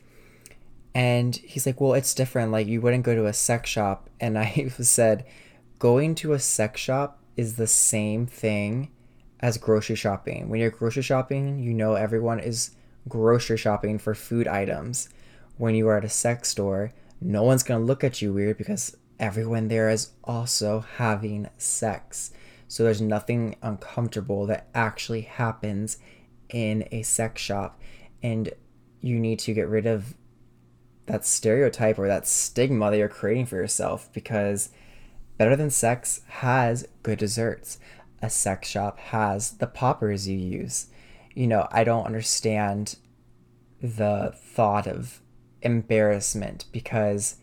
And 0.95 1.35
he's 1.35 1.65
like, 1.65 1.79
Well, 1.79 1.93
it's 1.93 2.13
different. 2.13 2.51
Like 2.51 2.67
you 2.67 2.81
wouldn't 2.81 3.05
go 3.05 3.15
to 3.15 3.25
a 3.25 3.33
sex 3.33 3.69
shop. 3.69 4.09
And 4.19 4.37
I 4.37 4.67
said, 4.81 5.25
Going 5.79 6.15
to 6.15 6.33
a 6.33 6.39
sex 6.39 6.81
shop 6.81 7.19
is 7.35 7.55
the 7.55 7.67
same 7.67 8.25
thing 8.25 8.91
as 9.39 9.57
grocery 9.57 9.95
shopping. 9.95 10.49
When 10.49 10.59
you're 10.59 10.71
grocery 10.71 11.03
shopping, 11.03 11.59
you 11.59 11.73
know 11.73 11.93
everyone 11.93 12.39
is 12.39 12.71
grocery 13.07 13.57
shopping 13.57 13.99
for 13.99 14.15
food 14.15 14.47
items. 14.47 15.09
When 15.57 15.75
you 15.75 15.87
are 15.87 15.97
at 15.97 16.05
a 16.05 16.09
sex 16.09 16.49
store, 16.49 16.93
no 17.21 17.43
one's 17.43 17.63
gonna 17.63 17.83
look 17.83 18.03
at 18.03 18.21
you 18.21 18.33
weird 18.33 18.57
because 18.57 18.95
everyone 19.19 19.67
there 19.67 19.89
is 19.89 20.11
also 20.23 20.85
having 20.97 21.49
sex. 21.57 22.31
So 22.67 22.83
there's 22.83 23.01
nothing 23.01 23.55
uncomfortable 23.61 24.45
that 24.47 24.67
actually 24.75 25.21
happens 25.21 25.97
in 26.49 26.87
a 26.91 27.03
sex 27.03 27.41
shop. 27.41 27.79
And 28.21 28.51
you 29.01 29.19
need 29.19 29.39
to 29.39 29.53
get 29.53 29.67
rid 29.67 29.85
of 29.85 30.15
that 31.05 31.25
stereotype 31.25 31.97
or 31.97 32.07
that 32.07 32.27
stigma 32.27 32.91
that 32.91 32.97
you're 32.97 33.07
creating 33.07 33.45
for 33.45 33.55
yourself 33.55 34.11
because 34.13 34.69
Better 35.37 35.55
Than 35.55 35.69
Sex 35.69 36.21
has 36.27 36.87
good 37.03 37.19
desserts. 37.19 37.79
A 38.21 38.29
sex 38.29 38.67
shop 38.67 38.99
has 38.99 39.51
the 39.51 39.67
poppers 39.67 40.27
you 40.27 40.37
use. 40.37 40.87
You 41.33 41.47
know, 41.47 41.67
I 41.71 41.83
don't 41.83 42.05
understand 42.05 42.97
the 43.81 44.33
thought 44.35 44.87
of 44.87 45.21
embarrassment 45.61 46.65
because 46.71 47.37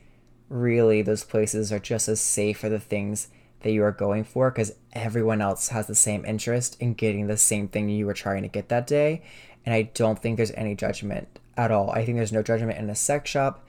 really 0.55 1.03
those 1.03 1.25
places 1.25 1.73
are 1.73 1.79
just 1.79 2.09
as 2.09 2.21
safe 2.21 2.59
for 2.59 2.69
the 2.69 2.79
things 2.79 3.29
that 3.63 3.73
you 3.73 3.83
are 3.83 3.93
going 3.93 4.23
for 4.23 4.51
because 4.51 4.75
everyone 4.93 5.41
else 5.41 5.69
has 5.69 5.87
the 5.87 5.95
same 5.95 6.25
interest 6.25 6.77
in 6.81 6.95
getting 6.95 7.27
the 7.27 7.37
same 7.37 7.67
thing 7.67 7.89
you 7.89 8.07
were 8.07 8.15
trying 8.15 8.43
to 8.43 8.49
get 8.49 8.69
that 8.69 8.87
day. 8.87 9.23
And 9.67 9.75
I 9.75 9.83
don't 9.83 10.19
think 10.19 10.37
there's 10.37 10.53
any 10.53 10.75
judgment 10.75 11.41
at 11.57 11.71
all. 11.71 11.91
I 11.91 12.05
think 12.05 12.17
there's 12.17 12.33
no 12.33 12.43
judgment 12.43 12.79
in 12.79 12.89
a 12.89 12.95
sex 12.95 13.31
shop 13.31 13.67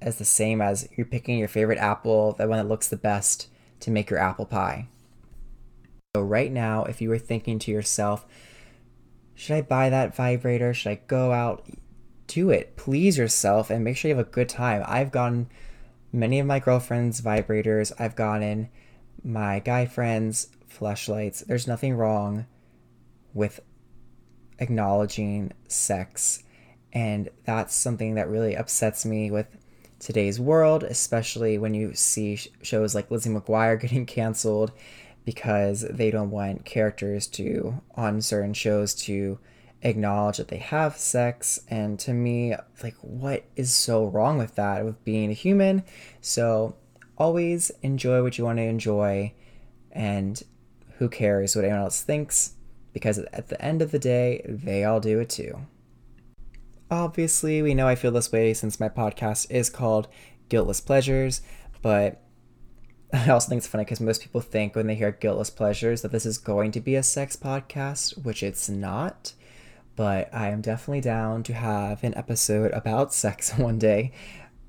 as 0.00 0.16
the 0.16 0.24
same 0.24 0.62
as 0.62 0.88
you're 0.96 1.06
picking 1.06 1.38
your 1.38 1.48
favorite 1.48 1.78
apple, 1.78 2.32
the 2.32 2.48
one 2.48 2.58
that 2.58 2.68
looks 2.68 2.88
the 2.88 2.96
best 2.96 3.48
to 3.80 3.90
make 3.90 4.08
your 4.08 4.18
apple 4.18 4.46
pie. 4.46 4.86
So, 6.16 6.22
right 6.22 6.50
now, 6.50 6.84
if 6.84 7.02
you 7.02 7.08
were 7.08 7.18
thinking 7.18 7.58
to 7.60 7.70
yourself, 7.70 8.26
should 9.34 9.56
I 9.56 9.62
buy 9.62 9.90
that 9.90 10.14
vibrator? 10.14 10.72
Should 10.72 10.90
I 10.90 11.00
go 11.06 11.32
out? 11.32 11.66
Do 12.26 12.50
it. 12.50 12.76
Please 12.76 13.18
yourself 13.18 13.70
and 13.70 13.84
make 13.84 13.96
sure 13.96 14.08
you 14.08 14.16
have 14.16 14.26
a 14.26 14.30
good 14.30 14.48
time. 14.48 14.82
I've 14.86 15.10
gotten 15.10 15.48
many 16.12 16.38
of 16.38 16.46
my 16.46 16.58
girlfriends' 16.58 17.20
vibrators, 17.20 17.92
I've 17.98 18.16
gotten 18.16 18.68
my 19.22 19.58
guy 19.58 19.86
friends' 19.86 20.48
Fleshlights. 20.68 21.44
There's 21.46 21.66
nothing 21.66 21.94
wrong 21.94 22.46
with 23.34 23.60
acknowledging 24.58 25.52
sex. 25.68 26.42
And 26.92 27.28
that's 27.44 27.74
something 27.74 28.14
that 28.14 28.28
really 28.28 28.54
upsets 28.56 29.04
me 29.04 29.30
with 29.30 29.46
today's 29.98 30.40
world, 30.40 30.82
especially 30.82 31.58
when 31.58 31.74
you 31.74 31.94
see 31.94 32.38
shows 32.62 32.94
like 32.94 33.10
Lizzie 33.10 33.30
McGuire 33.30 33.80
getting 33.80 34.06
canceled 34.06 34.72
because 35.24 35.82
they 35.82 36.10
don't 36.10 36.30
want 36.30 36.64
characters 36.64 37.26
to, 37.26 37.80
on 37.94 38.22
certain 38.22 38.54
shows, 38.54 38.94
to 38.94 39.38
acknowledge 39.82 40.38
that 40.38 40.48
they 40.48 40.58
have 40.58 40.96
sex. 40.96 41.60
And 41.68 41.98
to 42.00 42.12
me, 42.12 42.54
like, 42.82 42.96
what 43.00 43.44
is 43.56 43.72
so 43.72 44.04
wrong 44.06 44.38
with 44.38 44.54
that, 44.56 44.84
with 44.84 45.04
being 45.04 45.30
a 45.30 45.34
human? 45.34 45.84
So 46.20 46.76
always 47.16 47.70
enjoy 47.82 48.22
what 48.22 48.38
you 48.38 48.44
want 48.44 48.58
to 48.58 48.64
enjoy, 48.64 49.32
and 49.92 50.42
who 50.98 51.08
cares 51.08 51.54
what 51.54 51.64
anyone 51.64 51.82
else 51.82 52.02
thinks? 52.02 52.54
Because 52.92 53.18
at 53.18 53.48
the 53.48 53.62
end 53.62 53.82
of 53.82 53.90
the 53.90 53.98
day, 53.98 54.44
they 54.48 54.84
all 54.84 55.00
do 55.00 55.20
it 55.20 55.28
too. 55.28 55.66
Obviously, 56.90 57.62
we 57.62 57.74
know 57.74 57.86
I 57.86 57.94
feel 57.94 58.10
this 58.10 58.32
way 58.32 58.52
since 58.52 58.80
my 58.80 58.88
podcast 58.88 59.48
is 59.50 59.70
called 59.70 60.08
Guiltless 60.48 60.80
Pleasures, 60.80 61.40
but 61.82 62.20
I 63.12 63.28
also 63.30 63.48
think 63.48 63.58
it's 63.58 63.66
funny 63.66 63.84
because 63.84 64.00
most 64.00 64.22
people 64.22 64.40
think 64.40 64.74
when 64.74 64.86
they 64.86 64.94
hear 64.94 65.12
Guiltless 65.12 65.50
Pleasures 65.50 66.02
that 66.02 66.12
this 66.12 66.26
is 66.26 66.38
going 66.38 66.72
to 66.72 66.80
be 66.80 66.94
a 66.94 67.02
sex 67.02 67.36
podcast, 67.36 68.24
which 68.24 68.42
it's 68.42 68.68
not. 68.68 69.34
But 70.00 70.32
I 70.32 70.48
am 70.48 70.62
definitely 70.62 71.02
down 71.02 71.42
to 71.42 71.52
have 71.52 72.02
an 72.02 72.16
episode 72.16 72.70
about 72.72 73.12
sex 73.22 73.58
one 73.58 73.78
day. 73.78 74.12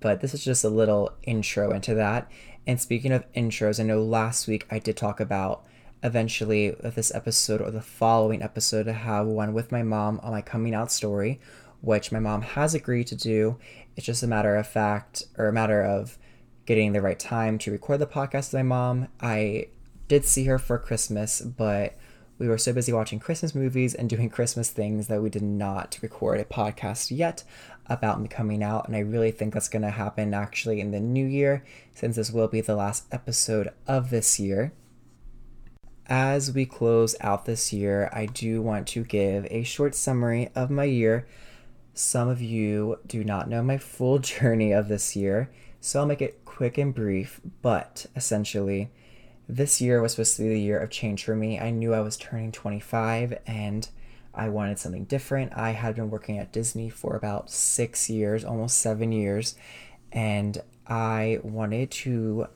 But 0.01 0.19
this 0.19 0.33
is 0.33 0.43
just 0.43 0.65
a 0.65 0.69
little 0.69 1.13
intro 1.23 1.71
into 1.71 1.95
that. 1.95 2.29
And 2.67 2.81
speaking 2.81 3.13
of 3.13 3.31
intros, 3.31 3.79
I 3.79 3.83
know 3.83 4.03
last 4.03 4.45
week 4.45 4.67
I 4.69 4.77
did 4.77 4.97
talk 4.97 5.21
about 5.21 5.65
eventually 6.03 6.71
this 6.71 7.15
episode 7.15 7.61
or 7.61 7.71
the 7.71 7.79
following 7.79 8.43
episode 8.43 8.83
to 8.83 8.91
have 8.91 9.25
one 9.25 9.53
with 9.53 9.71
my 9.71 9.83
mom 9.83 10.19
on 10.21 10.33
my 10.33 10.41
coming 10.41 10.75
out 10.75 10.91
story, 10.91 11.39
which 11.79 12.11
my 12.11 12.19
mom 12.19 12.41
has 12.41 12.73
agreed 12.75 13.07
to 13.07 13.15
do. 13.15 13.57
It's 13.95 14.05
just 14.05 14.23
a 14.23 14.27
matter 14.27 14.57
of 14.57 14.67
fact 14.67 15.23
or 15.38 15.47
a 15.47 15.53
matter 15.53 15.81
of 15.81 16.17
getting 16.65 16.91
the 16.91 17.01
right 17.01 17.17
time 17.17 17.57
to 17.59 17.71
record 17.71 18.01
the 18.01 18.05
podcast 18.05 18.51
with 18.51 18.55
my 18.55 18.63
mom. 18.63 19.07
I 19.21 19.67
did 20.09 20.25
see 20.25 20.43
her 20.43 20.59
for 20.59 20.77
Christmas, 20.77 21.39
but 21.39 21.95
we 22.41 22.48
were 22.48 22.57
so 22.57 22.74
busy 22.74 22.91
watching 22.91 23.19
Christmas 23.19 23.53
movies 23.53 23.93
and 23.93 24.10
doing 24.10 24.29
Christmas 24.38 24.71
things 24.71 25.07
that 25.07 25.21
we 25.21 25.29
did 25.29 25.43
not 25.43 26.00
record 26.01 26.39
a 26.39 26.43
podcast 26.43 27.15
yet 27.15 27.43
about 27.86 28.19
me 28.19 28.27
coming 28.27 28.63
out. 28.63 28.88
And 28.88 28.95
I 28.95 29.00
really 29.00 29.29
think 29.29 29.53
that's 29.53 29.69
going 29.69 29.83
to 29.83 29.91
happen 29.91 30.33
actually 30.33 30.81
in 30.81 30.89
the 30.89 31.00
new 31.00 31.25
year, 31.25 31.63
since 31.93 32.15
this 32.15 32.31
will 32.31 32.48
be 32.48 32.60
the 32.60 32.75
last 32.75 33.05
episode 33.12 33.69
of 33.86 34.10
this 34.10 34.39
year. 34.39 34.74
As 36.07 36.51
we 36.51 36.65
close 36.65 37.15
out 37.21 37.45
this 37.45 37.71
year, 37.71 38.10
I 38.12 38.25
do 38.25 38.62
want 38.62 38.88
to 38.88 39.03
give 39.03 39.45
a 39.51 39.62
short 39.62 39.93
summary 39.93 40.50
of 40.55 40.71
my 40.71 40.86
year 40.86 41.27
some 41.93 42.29
of 42.29 42.41
you 42.41 43.00
do 43.05 43.24
not 43.24 43.50
know 43.50 43.62
my 43.62 43.77
full 43.77 44.19
journey 44.33 44.71
of 44.71 44.88
this 44.88 45.15
year, 45.15 45.51
so 45.79 46.00
I'll 46.00 46.05
make 46.05 46.21
it 46.21 46.43
quick 46.45 46.77
and 46.77 46.93
brief, 46.93 47.41
but 47.62 48.05
essentially, 48.15 48.89
this 49.51 49.81
year 49.81 50.01
was 50.01 50.13
supposed 50.13 50.38
to 50.38 50.43
be 50.43 50.50
the 50.50 50.60
year 50.60 50.79
of 50.79 50.89
change 50.89 51.25
for 51.25 51.36
me. 51.36 51.60
I 51.60 51.72
knew 51.72 51.93
I 51.93 52.00
was 52.00 52.15
turning 52.15 52.53
25 52.53 53.38
and 53.46 53.88
I 54.34 54.48
wanted 54.48 54.79
something 54.79 55.03
different. 55.03 55.51
I 55.55 55.72
had 55.72 55.96
been 55.96 56.10
working 56.10 56.39
at 56.39 56.53
Disney 56.53 56.89
for 56.89 57.17
about 57.17 57.51
six 57.51 58.10
years, 58.10 58.46
almost 58.46 58.77
seven 58.77 59.12
years, 59.12 59.55
and 60.13 60.58
I 60.88 61.39
wanted 61.43 61.91
to 61.91 62.48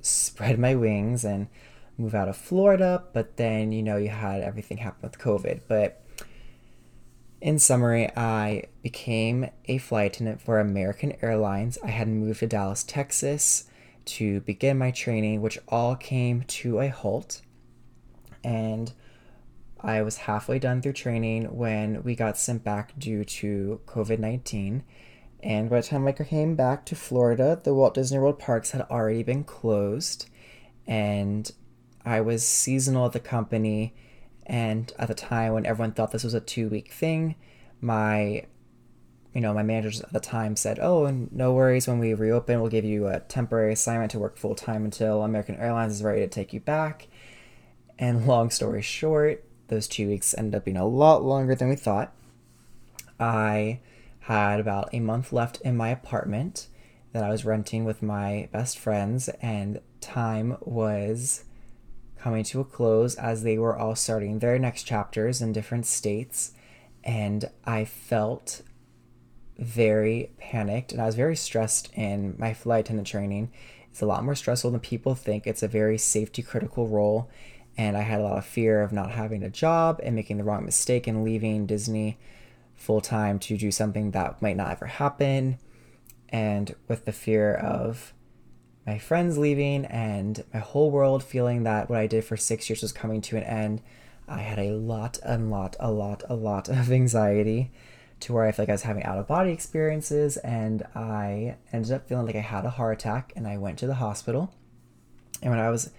spread 0.00 0.58
my 0.60 0.76
wings 0.76 1.24
and 1.24 1.48
move 1.98 2.14
out 2.14 2.28
of 2.28 2.36
Florida, 2.36 3.02
but 3.12 3.36
then, 3.36 3.72
you 3.72 3.82
know, 3.82 3.96
you 3.96 4.10
had 4.10 4.40
everything 4.40 4.76
happen 4.78 5.00
with 5.02 5.18
COVID. 5.18 5.62
But 5.66 6.04
in 7.40 7.58
summary, 7.58 8.10
I 8.16 8.64
became 8.80 9.50
a 9.66 9.78
flight 9.78 10.12
attendant 10.12 10.40
for 10.40 10.60
American 10.60 11.14
Airlines. 11.20 11.78
I 11.82 11.88
had 11.88 12.06
moved 12.06 12.40
to 12.40 12.46
Dallas, 12.46 12.84
Texas 12.84 13.64
to 14.06 14.40
begin 14.40 14.78
my 14.78 14.90
training, 14.90 15.42
which 15.42 15.58
all 15.68 15.96
came 15.96 16.42
to 16.42 16.80
a 16.80 16.88
halt. 16.88 17.42
And 18.42 18.92
I 19.80 20.02
was 20.02 20.18
halfway 20.18 20.58
done 20.58 20.82
through 20.82 20.94
training 20.94 21.56
when 21.56 22.02
we 22.02 22.14
got 22.14 22.38
sent 22.38 22.64
back 22.64 22.98
due 22.98 23.24
to 23.24 23.80
COVID 23.86 24.18
19. 24.18 24.82
And 25.42 25.68
by 25.68 25.80
the 25.80 25.86
time 25.86 26.06
I 26.06 26.12
came 26.12 26.54
back 26.54 26.86
to 26.86 26.96
Florida, 26.96 27.60
the 27.62 27.74
Walt 27.74 27.94
Disney 27.94 28.18
World 28.18 28.38
parks 28.38 28.70
had 28.70 28.82
already 28.82 29.22
been 29.22 29.44
closed. 29.44 30.28
And 30.86 31.50
I 32.04 32.20
was 32.20 32.46
seasonal 32.46 33.06
at 33.06 33.12
the 33.12 33.20
company 33.20 33.94
and 34.46 34.92
at 34.98 35.08
the 35.08 35.14
time 35.14 35.52
when 35.54 35.66
everyone 35.66 35.92
thought 35.92 36.12
this 36.12 36.24
was 36.24 36.34
a 36.34 36.40
two 36.40 36.68
week 36.68 36.92
thing, 36.92 37.34
my 37.80 38.44
you 39.34 39.40
know, 39.40 39.52
my 39.52 39.64
managers 39.64 40.00
at 40.00 40.12
the 40.12 40.20
time 40.20 40.54
said, 40.54 40.78
"Oh, 40.80 41.06
and 41.06 41.30
no 41.32 41.52
worries. 41.52 41.88
When 41.88 41.98
we 41.98 42.14
reopen, 42.14 42.60
we'll 42.60 42.70
give 42.70 42.84
you 42.84 43.08
a 43.08 43.20
temporary 43.20 43.72
assignment 43.72 44.12
to 44.12 44.18
work 44.20 44.36
full 44.36 44.54
time 44.54 44.84
until 44.84 45.22
American 45.22 45.56
Airlines 45.56 45.94
is 45.94 46.04
ready 46.04 46.20
to 46.20 46.28
take 46.28 46.52
you 46.52 46.60
back." 46.60 47.08
And 47.98 48.26
long 48.28 48.50
story 48.50 48.80
short, 48.80 49.44
those 49.68 49.88
two 49.88 50.06
weeks 50.06 50.34
ended 50.38 50.54
up 50.54 50.64
being 50.64 50.76
a 50.76 50.86
lot 50.86 51.24
longer 51.24 51.56
than 51.56 51.68
we 51.68 51.76
thought. 51.76 52.14
I 53.18 53.80
had 54.20 54.60
about 54.60 54.88
a 54.92 55.00
month 55.00 55.32
left 55.32 55.60
in 55.62 55.76
my 55.76 55.88
apartment 55.88 56.68
that 57.12 57.24
I 57.24 57.30
was 57.30 57.44
renting 57.44 57.84
with 57.84 58.02
my 58.02 58.48
best 58.52 58.78
friends, 58.78 59.28
and 59.42 59.80
time 60.00 60.56
was 60.60 61.44
coming 62.18 62.44
to 62.44 62.60
a 62.60 62.64
close 62.64 63.16
as 63.16 63.42
they 63.42 63.58
were 63.58 63.76
all 63.76 63.96
starting 63.96 64.38
their 64.38 64.60
next 64.60 64.84
chapters 64.84 65.42
in 65.42 65.52
different 65.52 65.86
states. 65.86 66.52
And 67.02 67.50
I 67.64 67.84
felt 67.84 68.62
very 69.58 70.30
panicked 70.38 70.92
and 70.92 71.00
I 71.00 71.06
was 71.06 71.14
very 71.14 71.36
stressed 71.36 71.90
in 71.94 72.34
my 72.38 72.54
flight 72.54 72.86
attendant 72.86 73.06
training. 73.08 73.50
It's 73.90 74.02
a 74.02 74.06
lot 74.06 74.24
more 74.24 74.34
stressful 74.34 74.72
than 74.72 74.80
people 74.80 75.14
think. 75.14 75.46
It's 75.46 75.62
a 75.62 75.68
very 75.68 75.98
safety 75.98 76.42
critical 76.42 76.88
role. 76.88 77.30
And 77.76 77.96
I 77.96 78.02
had 78.02 78.20
a 78.20 78.24
lot 78.24 78.38
of 78.38 78.44
fear 78.44 78.82
of 78.82 78.92
not 78.92 79.12
having 79.12 79.42
a 79.42 79.50
job 79.50 80.00
and 80.02 80.14
making 80.14 80.38
the 80.38 80.44
wrong 80.44 80.64
mistake 80.64 81.06
and 81.06 81.24
leaving 81.24 81.66
Disney 81.66 82.18
full 82.74 83.00
time 83.00 83.38
to 83.40 83.56
do 83.56 83.70
something 83.70 84.10
that 84.10 84.42
might 84.42 84.56
not 84.56 84.70
ever 84.70 84.86
happen. 84.86 85.58
And 86.28 86.74
with 86.88 87.04
the 87.04 87.12
fear 87.12 87.54
of 87.54 88.12
my 88.86 88.98
friends 88.98 89.38
leaving 89.38 89.84
and 89.86 90.44
my 90.52 90.60
whole 90.60 90.90
world 90.90 91.22
feeling 91.22 91.62
that 91.62 91.88
what 91.88 92.00
I 92.00 92.06
did 92.06 92.24
for 92.24 92.36
six 92.36 92.68
years 92.68 92.82
was 92.82 92.92
coming 92.92 93.20
to 93.22 93.36
an 93.36 93.44
end, 93.44 93.80
I 94.28 94.40
had 94.40 94.58
a 94.58 94.72
lot, 94.72 95.18
a 95.22 95.38
lot, 95.38 95.76
a 95.78 95.90
lot, 95.90 96.22
a 96.28 96.34
lot 96.34 96.68
of 96.68 96.90
anxiety 96.92 97.70
to 98.20 98.32
where 98.32 98.44
I 98.44 98.52
feel 98.52 98.64
like 98.64 98.70
I 98.70 98.72
was 98.72 98.82
having 98.82 99.02
out 99.04 99.18
of 99.18 99.26
body 99.26 99.50
experiences 99.50 100.36
and 100.38 100.82
I 100.94 101.56
ended 101.72 101.92
up 101.92 102.08
feeling 102.08 102.26
like 102.26 102.36
I 102.36 102.40
had 102.40 102.64
a 102.64 102.70
heart 102.70 103.00
attack 103.00 103.32
and 103.36 103.46
I 103.46 103.58
went 103.58 103.78
to 103.80 103.86
the 103.86 103.94
hospital. 103.94 104.54
And 105.42 105.50
when 105.50 105.60
I 105.60 105.70
was 105.70 105.90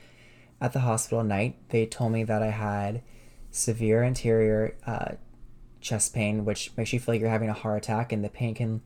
at 0.60 0.74
the 0.74 0.80
hospital 0.80 1.20
at 1.20 1.26
night, 1.28 1.58
they 1.70 1.86
told 1.86 2.12
me 2.12 2.24
that 2.24 2.42
I 2.42 2.50
had 2.50 3.04
severe 3.52 4.04
anterior 4.04 4.76
uh, 4.86 5.14
chest 5.82 6.14
pain, 6.14 6.46
which 6.46 6.76
makes 6.76 6.94
you 6.94 7.00
feel 7.00 7.14
like 7.14 7.22
you're 7.22 7.30
having 7.30 7.50
a 7.50 7.54
heart 7.54 7.84
attack 7.84 8.12
and 8.12 8.24
the 8.24 8.30
pain 8.30 8.56
can 8.56 8.82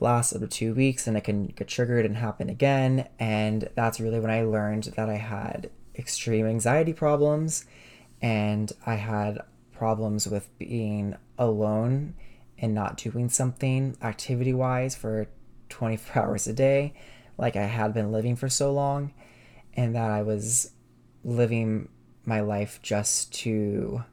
last 0.00 0.32
up 0.32 0.40
to 0.40 0.46
two 0.46 0.74
weeks 0.74 1.06
and 1.06 1.16
it 1.16 1.22
can 1.22 1.46
get 1.46 1.68
triggered 1.68 2.06
and 2.06 2.16
happen 2.16 2.48
again. 2.48 3.08
And 3.18 3.68
that's 3.74 4.00
really 4.00 4.20
when 4.20 4.30
I 4.30 4.42
learned 4.42 4.84
that 4.96 5.08
I 5.08 5.16
had 5.16 5.70
extreme 5.96 6.46
anxiety 6.46 6.92
problems 6.92 7.66
and 8.22 8.72
I 8.86 8.94
had 8.94 9.40
problems 9.72 10.26
with 10.26 10.48
being 10.58 11.16
alone 11.38 12.14
and 12.64 12.74
not 12.74 12.96
doing 12.96 13.28
something 13.28 13.96
activity 14.02 14.54
wise 14.54 14.94
for 14.94 15.28
24 15.68 16.22
hours 16.22 16.46
a 16.46 16.52
day 16.52 16.94
like 17.36 17.56
I 17.56 17.64
had 17.64 17.94
been 17.94 18.12
living 18.12 18.36
for 18.36 18.48
so 18.48 18.72
long, 18.72 19.12
and 19.74 19.94
that 19.94 20.10
I 20.10 20.22
was 20.22 20.70
living 21.24 21.88
my 22.24 22.40
life 22.40 22.78
just 22.82 23.32
to, 23.34 24.04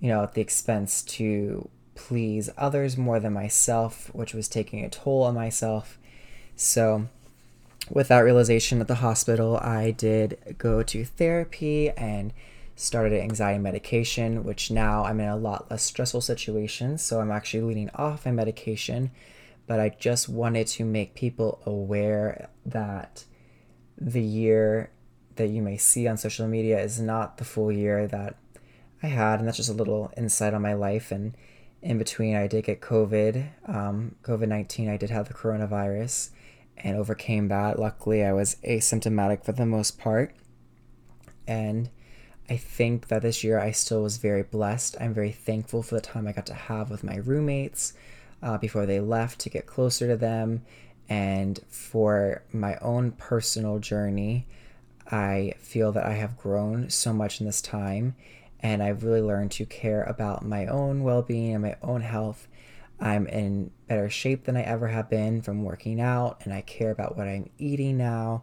you 0.00 0.08
know, 0.08 0.22
at 0.22 0.34
the 0.34 0.40
expense 0.40 1.02
to 1.02 1.68
please 1.94 2.50
others 2.56 2.96
more 2.96 3.20
than 3.20 3.32
myself, 3.32 4.12
which 4.14 4.34
was 4.34 4.48
taking 4.48 4.84
a 4.84 4.88
toll 4.88 5.22
on 5.22 5.34
myself. 5.34 5.98
So, 6.56 7.08
with 7.90 8.08
that 8.08 8.20
realization 8.20 8.80
at 8.80 8.88
the 8.88 8.96
hospital, 8.96 9.56
I 9.58 9.92
did 9.92 10.56
go 10.58 10.82
to 10.82 11.04
therapy 11.04 11.90
and 11.90 12.32
started 12.78 13.20
anxiety 13.20 13.58
medication, 13.58 14.44
which 14.44 14.70
now 14.70 15.04
I'm 15.04 15.20
in 15.20 15.28
a 15.28 15.36
lot 15.36 15.70
less 15.70 15.82
stressful 15.82 16.20
situations. 16.20 17.02
So 17.02 17.20
I'm 17.20 17.30
actually 17.30 17.62
leaning 17.62 17.90
off 17.94 18.26
my 18.26 18.32
medication 18.32 19.10
but 19.68 19.78
I 19.78 19.90
just 19.90 20.30
wanted 20.30 20.66
to 20.68 20.84
make 20.84 21.14
people 21.14 21.60
aware 21.66 22.48
that 22.64 23.24
the 23.98 24.22
year 24.22 24.90
that 25.36 25.48
you 25.48 25.62
may 25.62 25.76
see 25.76 26.08
on 26.08 26.16
social 26.16 26.48
media 26.48 26.80
is 26.80 26.98
not 26.98 27.36
the 27.36 27.44
full 27.44 27.70
year 27.70 28.08
that 28.08 28.36
I 29.02 29.08
had, 29.08 29.38
and 29.38 29.46
that's 29.46 29.58
just 29.58 29.68
a 29.68 29.74
little 29.74 30.10
insight 30.16 30.54
on 30.54 30.62
my 30.62 30.72
life. 30.72 31.12
And 31.12 31.36
in 31.82 31.98
between, 31.98 32.34
I 32.34 32.46
did 32.46 32.64
get 32.64 32.80
COVID, 32.80 33.46
um, 33.66 34.16
COVID 34.22 34.48
19. 34.48 34.88
I 34.88 34.96
did 34.96 35.10
have 35.10 35.28
the 35.28 35.34
coronavirus 35.34 36.30
and 36.78 36.96
overcame 36.96 37.48
that. 37.48 37.78
Luckily, 37.78 38.24
I 38.24 38.32
was 38.32 38.56
asymptomatic 38.66 39.44
for 39.44 39.52
the 39.52 39.66
most 39.66 39.98
part. 39.98 40.34
And 41.46 41.90
I 42.50 42.56
think 42.56 43.08
that 43.08 43.22
this 43.22 43.44
year 43.44 43.58
I 43.58 43.72
still 43.72 44.02
was 44.02 44.16
very 44.16 44.42
blessed. 44.42 44.96
I'm 45.00 45.12
very 45.12 45.32
thankful 45.32 45.82
for 45.82 45.94
the 45.94 46.00
time 46.00 46.26
I 46.26 46.32
got 46.32 46.46
to 46.46 46.54
have 46.54 46.90
with 46.90 47.04
my 47.04 47.16
roommates 47.16 47.92
uh, 48.42 48.58
before 48.58 48.86
they 48.86 49.00
left 49.00 49.38
to 49.40 49.50
get 49.50 49.66
closer 49.66 50.06
to 50.08 50.16
them. 50.16 50.62
And 51.08 51.60
for 51.68 52.42
my 52.52 52.76
own 52.76 53.12
personal 53.12 53.78
journey, 53.78 54.46
I 55.10 55.54
feel 55.58 55.92
that 55.92 56.04
I 56.04 56.14
have 56.14 56.36
grown 56.36 56.90
so 56.90 57.12
much 57.12 57.40
in 57.40 57.46
this 57.46 57.62
time 57.62 58.14
and 58.60 58.82
I've 58.82 59.04
really 59.04 59.22
learned 59.22 59.52
to 59.52 59.66
care 59.66 60.02
about 60.02 60.44
my 60.44 60.66
own 60.66 61.02
well 61.02 61.22
being 61.22 61.54
and 61.54 61.62
my 61.62 61.76
own 61.82 62.00
health. 62.00 62.48
I'm 63.00 63.26
in 63.28 63.70
better 63.86 64.10
shape 64.10 64.44
than 64.44 64.56
I 64.56 64.62
ever 64.62 64.88
have 64.88 65.08
been 65.08 65.40
from 65.40 65.62
working 65.62 66.00
out, 66.00 66.40
and 66.42 66.52
I 66.52 66.62
care 66.62 66.90
about 66.90 67.16
what 67.16 67.28
I'm 67.28 67.48
eating 67.58 67.96
now. 67.96 68.42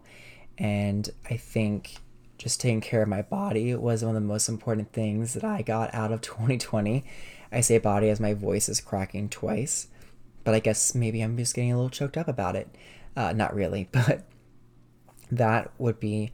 And 0.56 1.08
I 1.28 1.36
think 1.36 1.96
just 2.38 2.60
taking 2.60 2.80
care 2.80 3.02
of 3.02 3.08
my 3.08 3.22
body 3.22 3.74
was 3.74 4.04
one 4.04 4.16
of 4.16 4.22
the 4.22 4.26
most 4.26 4.48
important 4.48 4.92
things 4.92 5.34
that 5.34 5.44
I 5.44 5.62
got 5.62 5.94
out 5.94 6.12
of 6.12 6.20
2020. 6.22 7.04
I 7.52 7.60
say 7.60 7.78
body 7.78 8.08
as 8.08 8.20
my 8.20 8.34
voice 8.34 8.68
is 8.68 8.80
cracking 8.80 9.28
twice, 9.28 9.88
but 10.44 10.54
I 10.54 10.60
guess 10.60 10.94
maybe 10.94 11.22
I'm 11.22 11.36
just 11.36 11.54
getting 11.54 11.72
a 11.72 11.76
little 11.76 11.90
choked 11.90 12.16
up 12.16 12.28
about 12.28 12.56
it. 12.56 12.68
Uh, 13.16 13.32
not 13.32 13.54
really, 13.54 13.88
but 13.92 14.24
that 15.30 15.70
would 15.78 15.98
be 15.98 16.32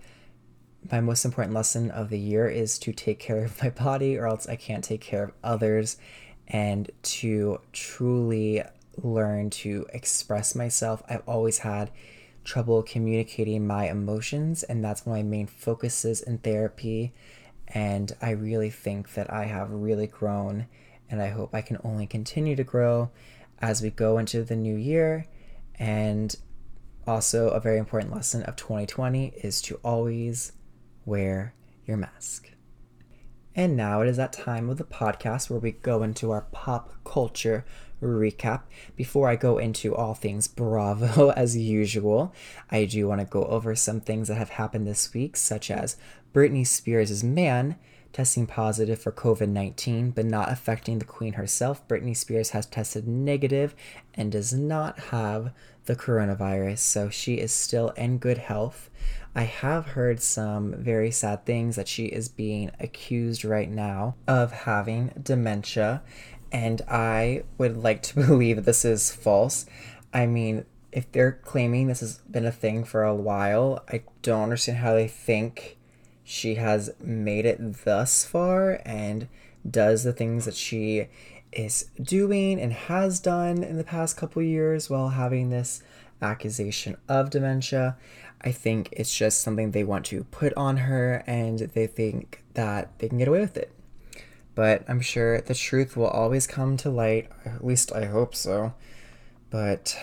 my 0.91 1.01
most 1.01 1.25
important 1.25 1.55
lesson 1.55 1.91
of 1.91 2.09
the 2.09 2.19
year 2.19 2.49
is 2.49 2.79
to 2.81 2.93
take 2.93 3.19
care 3.19 3.45
of 3.45 3.63
my 3.63 3.71
body 3.71 4.19
or 4.19 4.27
else 4.27 4.49
I 4.49 4.57
can't 4.57 4.83
take 4.83 5.01
care 5.01 5.25
of 5.25 5.33
others 5.45 5.97
and 6.49 6.91
to 7.03 7.61
truly 7.73 8.63
learn 8.97 9.51
to 9.51 9.87
express 9.93 10.55
myself. 10.55 11.03
I've 11.09 11.23
always 11.27 11.59
had 11.59 11.91
trouble 12.45 12.83
communicating 12.83 13.67
my 13.67 13.89
emotions 13.89 14.63
and 14.63 14.85
that's 14.85 15.07
one 15.07 15.19
of 15.19 15.25
my 15.25 15.29
main 15.29 15.47
focuses 15.47 16.21
in 16.21 16.39
therapy 16.39 17.13
and 17.69 18.13
I 18.21 18.31
really 18.31 18.71
think 18.71 19.15
that 19.15 19.33
I 19.33 19.45
have 19.45 19.71
really 19.71 20.07
grown 20.07 20.67
and 21.11 21.23
I 21.23 21.29
hope 21.29 21.55
I 21.55 21.63
can 21.63 21.79
only 21.85 22.07
continue 22.07 22.57
to 22.57 22.65
grow 22.65 23.11
as 23.61 23.81
we 23.81 23.91
go 23.91 24.19
into 24.19 24.43
the 24.43 24.57
new 24.57 24.77
year. 24.77 25.27
And 25.79 26.35
also, 27.07 27.49
a 27.49 27.61
very 27.61 27.79
important 27.79 28.15
lesson 28.15 28.43
of 28.45 28.57
2020 28.57 29.35
is 29.43 29.61
to 29.63 29.77
always 29.83 30.53
wear 31.05 31.55
your 31.87 31.97
mask. 31.97 32.51
And 33.55 33.77
now 33.77 34.01
it 34.01 34.09
is 34.09 34.17
that 34.17 34.33
time 34.33 34.71
of 34.71 34.79
the 34.79 34.85
podcast 34.85 35.51
where 35.51 35.59
we 35.59 35.73
go 35.73 36.03
into 36.03 36.31
our 36.31 36.47
pop 36.53 36.95
culture 37.05 37.65
recap. 38.07 38.63
Before 38.97 39.29
I 39.29 39.37
go 39.37 39.59
into 39.59 39.95
all 39.95 40.15
things 40.15 40.49
Bravo, 40.49 41.31
as 41.37 41.57
usual, 41.57 42.33
I 42.71 42.85
do 42.85 43.09
want 43.09 43.21
to 43.21 43.27
go 43.27 43.45
over 43.45 43.75
some 43.75 44.01
things 44.01 44.29
that 44.29 44.37
have 44.37 44.51
happened 44.51 44.87
this 44.87 45.13
week, 45.13 45.37
such 45.37 45.71
as 45.71 45.97
Britney 46.35 46.67
Spears' 46.67 47.23
man 47.23 47.77
testing 48.13 48.47
positive 48.47 49.01
for 49.01 49.11
COVID 49.11 49.49
19, 49.49 50.11
but 50.11 50.27
not 50.27 50.53
affecting 50.53 50.99
the 50.99 51.05
Queen 51.05 51.35
herself. 51.35 51.87
Britney 51.89 52.17
Spears 52.17 52.51
has 52.51 52.67
tested 52.67 53.09
negative 53.09 53.75
and 54.15 54.31
does 54.31 54.53
not 54.53 54.99
have 54.99 55.53
the 55.87 55.97
coronavirus, 55.97 56.79
so 56.79 57.09
she 57.09 57.35
is 57.35 57.53
still 57.53 57.89
in 57.91 58.19
good 58.19 58.39
health. 58.39 58.91
I 59.35 59.45
have 59.45 59.87
heard 59.87 60.21
some 60.21 60.75
very 60.75 61.11
sad 61.11 61.47
things 61.47 61.77
that 61.77 61.89
she 61.89 62.05
is 62.05 62.29
being 62.29 62.71
accused 62.79 63.45
right 63.45 63.71
now 63.71 64.15
of 64.29 64.53
having 64.53 65.11
dementia, 65.23 66.03
and 66.53 66.83
I 66.89 67.45
would 67.59 67.77
like 67.77 68.03
to 68.03 68.15
believe 68.27 68.65
this 68.65 68.85
is 68.85 69.13
false. 69.13 69.67
I 70.13 70.27
mean, 70.27 70.67
if 70.93 71.11
they're 71.11 71.33
claiming 71.33 71.89
this 71.89 72.01
has 72.01 72.19
been 72.19 72.45
a 72.45 72.53
thing 72.53 72.85
for 72.85 73.03
a 73.03 73.15
while, 73.15 73.83
I 73.89 74.03
don't 74.21 74.43
understand 74.43 74.79
how 74.79 74.95
they 74.95 75.09
think 75.09 75.79
she 76.23 76.57
has 76.57 76.91
made 77.01 77.47
it 77.47 77.85
thus 77.85 78.25
far 78.25 78.81
and 78.85 79.29
does 79.69 80.05
the 80.05 80.13
things 80.13 80.45
that 80.45 80.55
she 80.55 81.09
is 81.51 81.87
doing 82.01 82.61
and 82.61 82.73
has 82.73 83.21
done 83.21 83.63
in 83.63 83.77
the 83.77 83.85
past 83.85 84.17
couple 84.17 84.43
years 84.43 84.89
while 84.89 85.11
having 85.11 85.51
this 85.51 85.83
accusation 86.21 86.97
of 87.09 87.31
dementia. 87.31 87.97
I 88.41 88.53
think 88.53 88.89
it's 88.93 89.15
just 89.15 89.41
something 89.41 89.71
they 89.71 89.85
want 89.85 90.07
to 90.07 90.25
put 90.25 90.53
on 90.55 90.79
her 90.79 91.23
and 91.27 91.59
they 91.59 91.87
think 91.87 92.43
that 92.55 92.99
they 92.99 93.09
can 93.09 93.19
get 93.19 93.29
away 93.29 93.41
with 93.41 93.57
it. 93.57 93.73
But 94.55 94.85
I'm 94.89 95.01
sure 95.01 95.41
the 95.41 95.55
truth 95.55 95.97
will 95.97 96.09
always 96.09 96.47
come 96.47 96.77
to 96.79 96.91
light, 96.91 97.31
at 97.45 97.65
least 97.65 97.93
I 97.93 98.05
hope 98.05 98.35
so. 98.35 98.75
But 99.51 99.97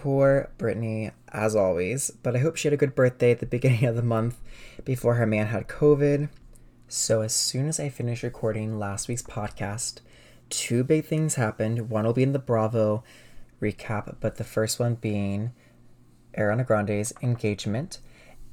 Poor 0.00 0.48
Britney, 0.56 1.12
as 1.30 1.54
always, 1.54 2.10
but 2.22 2.34
I 2.34 2.38
hope 2.38 2.56
she 2.56 2.68
had 2.68 2.72
a 2.72 2.78
good 2.78 2.94
birthday 2.94 3.32
at 3.32 3.40
the 3.40 3.46
beginning 3.58 3.84
of 3.84 3.96
the 3.96 4.02
month 4.02 4.40
before 4.82 5.16
her 5.16 5.26
man 5.26 5.48
had 5.48 5.68
COVID. 5.68 6.30
So, 6.88 7.20
as 7.20 7.34
soon 7.34 7.68
as 7.68 7.78
I 7.78 7.90
finish 7.90 8.22
recording 8.22 8.78
last 8.78 9.08
week's 9.08 9.22
podcast, 9.22 10.00
two 10.48 10.84
big 10.84 11.04
things 11.04 11.34
happened. 11.34 11.90
One 11.90 12.06
will 12.06 12.14
be 12.14 12.22
in 12.22 12.32
the 12.32 12.38
Bravo 12.38 13.04
recap, 13.60 14.16
but 14.20 14.36
the 14.36 14.44
first 14.44 14.80
one 14.80 14.94
being 14.94 15.52
Ariana 16.34 16.66
Grande's 16.66 17.12
engagement. 17.20 17.98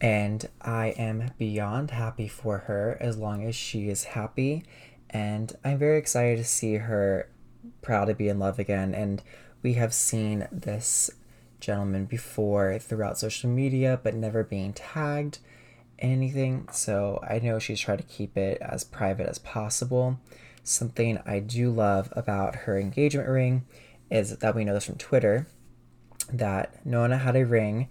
And 0.01 0.49
I 0.61 0.87
am 0.97 1.31
beyond 1.37 1.91
happy 1.91 2.27
for 2.27 2.57
her 2.57 2.97
as 2.99 3.17
long 3.17 3.45
as 3.45 3.55
she 3.55 3.87
is 3.87 4.03
happy. 4.03 4.65
And 5.09 5.55
I'm 5.63 5.77
very 5.77 5.97
excited 5.97 6.37
to 6.37 6.43
see 6.43 6.75
her 6.75 7.29
proud 7.81 8.05
to 8.05 8.13
be 8.13 8.29
in 8.29 8.39
love 8.39 8.59
again. 8.59 8.93
And 8.93 9.21
we 9.61 9.73
have 9.73 9.93
seen 9.93 10.47
this 10.51 11.09
gentleman 11.59 12.05
before 12.05 12.77
throughout 12.79 13.17
social 13.17 13.49
media, 13.49 13.99
but 14.03 14.13
never 14.13 14.43
being 14.43 14.73
tagged 14.73 15.39
anything. 15.99 16.67
So 16.71 17.23
I 17.27 17.39
know 17.39 17.59
she's 17.59 17.79
trying 17.79 17.97
to 17.97 18.03
keep 18.03 18.37
it 18.37 18.59
as 18.61 18.83
private 18.83 19.27
as 19.27 19.39
possible. 19.39 20.19
Something 20.63 21.19
I 21.25 21.39
do 21.39 21.71
love 21.71 22.11
about 22.11 22.55
her 22.55 22.77
engagement 22.77 23.29
ring 23.29 23.65
is 24.11 24.37
that 24.37 24.55
we 24.55 24.65
know 24.65 24.73
this 24.73 24.85
from 24.85 24.97
Twitter 24.97 25.47
that 26.31 26.85
Nona 26.85 27.17
had 27.17 27.35
a 27.35 27.45
ring. 27.45 27.89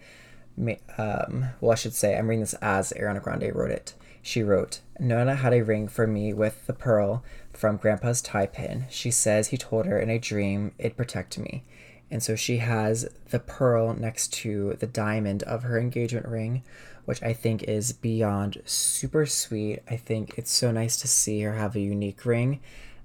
Um, 0.99 1.47
well, 1.61 1.73
I 1.73 1.75
should 1.75 1.95
say, 1.95 2.17
I'm 2.17 2.29
reading 2.29 2.41
this 2.41 2.55
as 2.55 2.93
Ariana 2.93 3.23
Grande 3.23 3.55
wrote 3.55 3.71
it. 3.71 3.95
She 4.27 4.43
wrote, 4.43 4.81
Nona 4.99 5.37
had 5.37 5.55
a 5.55 5.63
ring 5.63 5.87
for 5.87 6.05
me 6.05 6.33
with 6.33 6.67
the 6.67 6.73
pearl 6.73 7.23
from 7.53 7.77
Grandpa's 7.77 8.21
tie 8.21 8.47
pin. 8.47 8.87
She 8.91 9.13
says 9.13 9.47
he 9.47 9.57
told 9.57 9.87
her 9.87 10.01
in 10.01 10.11
a 10.11 10.19
dream 10.19 10.73
it'd 10.79 10.97
protect 10.97 11.39
me. 11.39 11.63
And 12.11 12.21
so 12.21 12.35
she 12.35 12.57
has 12.57 13.09
the 13.31 13.39
pearl 13.39 13.95
next 13.95 14.33
to 14.33 14.75
the 14.81 14.89
diamond 14.89 15.45
of 15.45 15.63
her 15.63 15.79
engagement 15.79 16.27
ring, 16.27 16.65
which 17.05 17.23
I 17.23 17.35
think 17.35 17.63
is 17.63 17.93
beyond 17.93 18.61
super 18.65 19.27
sweet. 19.27 19.79
I 19.89 19.97
think 19.97 20.37
it's 20.37 20.51
so 20.51 20.73
nice 20.73 20.97
to 21.03 21.07
see 21.07 21.41
her 21.43 21.53
have 21.55 21.77
a 21.77 21.81
unique 21.81 22.27
ring. 22.27 22.59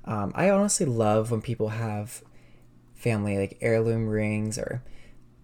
Um, 0.05 0.31
I 0.33 0.49
honestly 0.49 0.87
love 0.87 1.29
when 1.29 1.43
people 1.43 1.69
have 1.69 2.23
family 2.95 3.37
like 3.37 3.59
heirloom 3.61 4.07
rings 4.07 4.57
or 4.57 4.81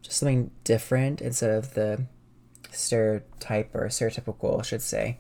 just 0.02 0.18
something 0.18 0.50
different 0.64 1.22
instead 1.22 1.52
of 1.52 1.76
the 1.76 2.08
stereotype 2.72 3.76
or 3.76 3.90
stereotypical, 3.90 4.60
I 4.60 4.64
should 4.64 4.82
say, 4.82 5.20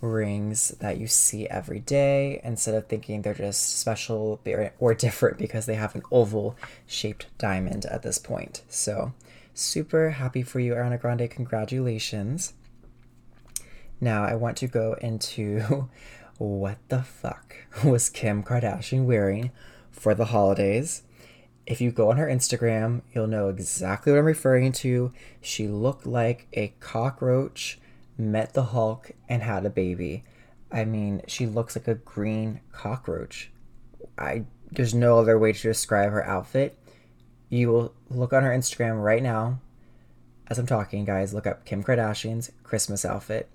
rings 0.00 0.68
that 0.80 0.98
you 0.98 1.06
see 1.06 1.48
every 1.48 1.80
day 1.80 2.40
instead 2.44 2.74
of 2.74 2.86
thinking 2.86 3.22
they're 3.22 3.34
just 3.34 3.78
special 3.78 4.40
or 4.78 4.94
different 4.94 5.38
because 5.38 5.66
they 5.66 5.74
have 5.74 5.94
an 5.94 6.02
oval 6.10 6.56
shaped 6.86 7.26
diamond 7.38 7.84
at 7.86 8.02
this 8.02 8.18
point. 8.18 8.62
So, 8.68 9.12
super 9.54 10.10
happy 10.10 10.42
for 10.42 10.60
you, 10.60 10.74
Ariana 10.74 11.00
Grande. 11.00 11.28
Congratulations. 11.30 12.54
Now, 14.00 14.24
I 14.24 14.34
want 14.34 14.56
to 14.58 14.68
go 14.68 14.94
into 15.00 15.88
what 16.38 16.78
the 16.88 17.02
fuck 17.02 17.56
was 17.84 18.08
Kim 18.08 18.42
Kardashian 18.44 19.04
wearing 19.04 19.50
for 19.90 20.14
the 20.14 20.26
holidays. 20.26 21.02
if 21.66 21.82
you 21.82 21.90
go 21.90 22.10
on 22.10 22.16
her 22.16 22.26
Instagram, 22.26 23.02
you'll 23.12 23.26
know 23.26 23.48
exactly 23.48 24.10
what 24.10 24.18
I'm 24.18 24.24
referring 24.24 24.72
to. 24.72 25.12
She 25.42 25.68
looked 25.68 26.06
like 26.06 26.46
a 26.54 26.68
cockroach 26.80 27.78
met 28.18 28.52
the 28.52 28.64
Hulk 28.64 29.12
and 29.28 29.42
had 29.42 29.64
a 29.64 29.70
baby. 29.70 30.24
I 30.70 30.84
mean, 30.84 31.22
she 31.26 31.46
looks 31.46 31.76
like 31.76 31.88
a 31.88 31.94
green 31.94 32.60
cockroach. 32.72 33.50
I 34.18 34.44
there's 34.70 34.94
no 34.94 35.18
other 35.18 35.38
way 35.38 35.52
to 35.52 35.62
describe 35.62 36.10
her 36.12 36.26
outfit. 36.26 36.78
You 37.48 37.70
will 37.70 37.94
look 38.10 38.34
on 38.34 38.42
her 38.42 38.50
Instagram 38.50 39.02
right 39.02 39.22
now 39.22 39.60
as 40.48 40.58
I'm 40.58 40.66
talking, 40.66 41.04
guys, 41.04 41.34
look 41.34 41.46
up 41.46 41.64
Kim 41.64 41.84
Kardashian's 41.84 42.50
Christmas 42.62 43.04
outfit 43.04 43.48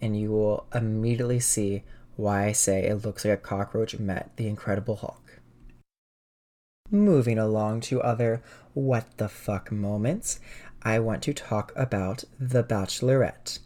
and 0.00 0.18
you 0.18 0.30
will 0.30 0.66
immediately 0.74 1.38
see 1.38 1.84
why 2.16 2.46
I 2.46 2.52
say 2.52 2.84
it 2.84 3.04
looks 3.04 3.24
like 3.24 3.34
a 3.34 3.36
cockroach 3.36 3.98
met 3.98 4.36
the 4.36 4.48
Incredible 4.48 4.96
Hulk. 4.96 5.40
Moving 6.90 7.38
along 7.38 7.82
to 7.82 8.02
other 8.02 8.42
what 8.74 9.16
the 9.16 9.28
fuck 9.28 9.70
moments, 9.70 10.40
I 10.82 10.98
want 10.98 11.22
to 11.24 11.32
talk 11.32 11.72
about 11.76 12.24
The 12.40 12.64
Bachelorette. 12.64 13.60